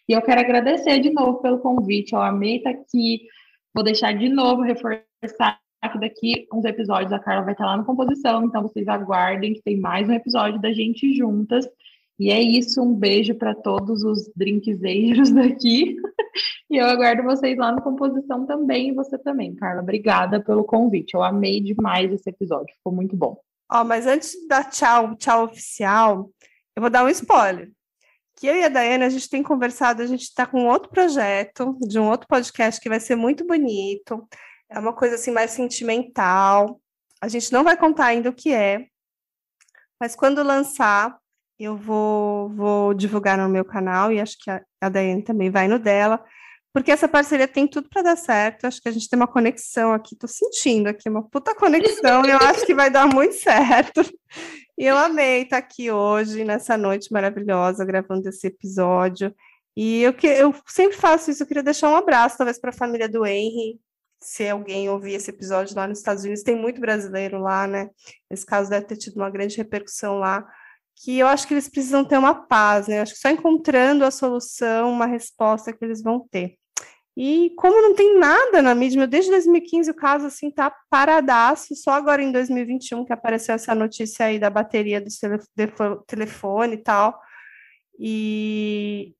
[0.08, 3.22] E eu quero agradecer de novo pelo convite, eu amei estar aqui,
[3.74, 5.60] vou deixar de novo reforçar
[5.92, 9.62] que daqui uns episódios a Carla vai estar lá no Composição, então vocês aguardem que
[9.62, 11.66] tem mais um episódio da gente juntas.
[12.20, 15.96] E é isso, um beijo para todos os drinkzeiros daqui.
[16.70, 19.82] E eu aguardo vocês lá no Composição também, e você também, Carla.
[19.82, 21.14] Obrigada pelo convite.
[21.14, 23.40] Eu amei demais esse episódio, ficou muito bom.
[23.72, 26.30] Ó, mas antes de dar tchau, tchau oficial,
[26.76, 27.72] eu vou dar um spoiler.
[28.36, 31.78] Que eu e a Daiane, a gente tem conversado, a gente está com outro projeto,
[31.82, 34.28] de um outro podcast que vai ser muito bonito.
[34.70, 36.82] É uma coisa assim mais sentimental.
[37.22, 38.88] A gente não vai contar ainda o que é,
[40.00, 41.19] mas quando lançar,
[41.60, 45.68] eu vou, vou divulgar no meu canal e acho que a, a Daiane também vai
[45.68, 46.24] no dela,
[46.74, 48.66] porque essa parceria tem tudo para dar certo.
[48.66, 52.30] Acho que a gente tem uma conexão aqui, tô sentindo aqui uma puta conexão e
[52.30, 54.02] eu acho que vai dar muito certo.
[54.78, 59.36] E eu amei estar aqui hoje, nessa noite maravilhosa, gravando esse episódio.
[59.76, 62.74] E eu, que, eu sempre faço isso, eu queria deixar um abraço, talvez, para a
[62.74, 63.80] família do Henry,
[64.22, 67.90] se alguém ouvir esse episódio lá nos Estados Unidos, tem muito brasileiro lá, né?
[68.30, 70.46] Esse caso deve ter tido uma grande repercussão lá,
[71.04, 73.00] que eu acho que eles precisam ter uma paz, né?
[73.00, 76.58] Eu acho que só encontrando a solução, uma resposta que eles vão ter.
[77.18, 81.92] E como não tem nada na mídia, desde 2015 o caso assim tá paradaço, só
[81.92, 85.10] agora em 2021 que apareceu essa notícia aí da bateria do
[86.08, 87.20] telefone e tal.
[88.00, 89.14] E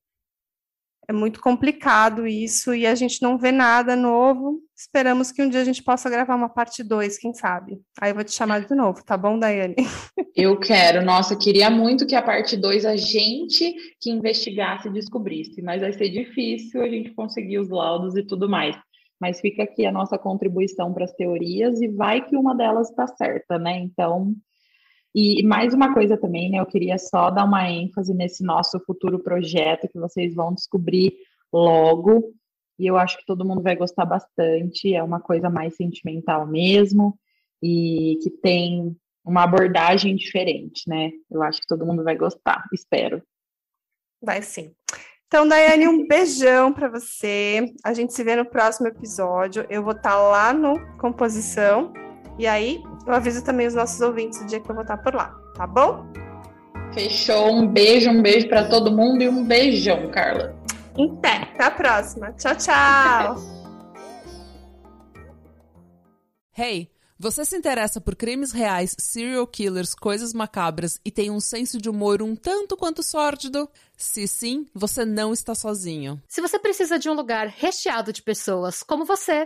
[1.10, 4.62] é muito complicado isso e a gente não vê nada novo.
[4.78, 7.82] Esperamos que um dia a gente possa gravar uma parte 2, quem sabe.
[8.00, 9.74] Aí eu vou te chamar de novo, tá bom, Daiane?
[10.38, 11.04] Eu quero.
[11.04, 15.92] Nossa, queria muito que a parte 2 a gente que investigasse e descobrisse, mas vai
[15.92, 18.78] ser difícil a gente conseguir os laudos e tudo mais.
[19.20, 23.08] Mas fica aqui a nossa contribuição para as teorias e vai que uma delas está
[23.08, 23.80] certa, né?
[23.80, 24.36] Então,
[25.14, 26.60] e mais uma coisa também, né?
[26.60, 31.14] Eu queria só dar uma ênfase nesse nosso futuro projeto que vocês vão descobrir
[31.52, 32.34] logo.
[32.78, 34.94] E eu acho que todo mundo vai gostar bastante.
[34.94, 37.18] É uma coisa mais sentimental mesmo
[37.62, 38.96] e que tem
[39.26, 41.12] uma abordagem diferente, né?
[41.30, 43.22] Eu acho que todo mundo vai gostar, espero.
[44.22, 44.74] Vai sim.
[45.28, 47.74] Então, Daiane, um beijão para você.
[47.84, 49.66] A gente se vê no próximo episódio.
[49.70, 51.94] Eu vou estar tá lá no Composição.
[52.40, 55.14] E aí, eu aviso também os nossos ouvintes o dia que eu vou estar por
[55.14, 56.06] lá, tá bom?
[56.94, 57.52] Fechou.
[57.52, 60.56] Um beijo, um beijo para todo mundo e um beijão, Carla.
[60.98, 62.32] Até, até a próxima.
[62.32, 63.36] Tchau, tchau.
[66.58, 71.78] hey, você se interessa por crimes reais, serial killers, coisas macabras e tem um senso
[71.78, 73.70] de humor um tanto quanto sórdido?
[73.98, 76.22] Se sim, você não está sozinho.
[76.26, 79.46] Se você precisa de um lugar recheado de pessoas como você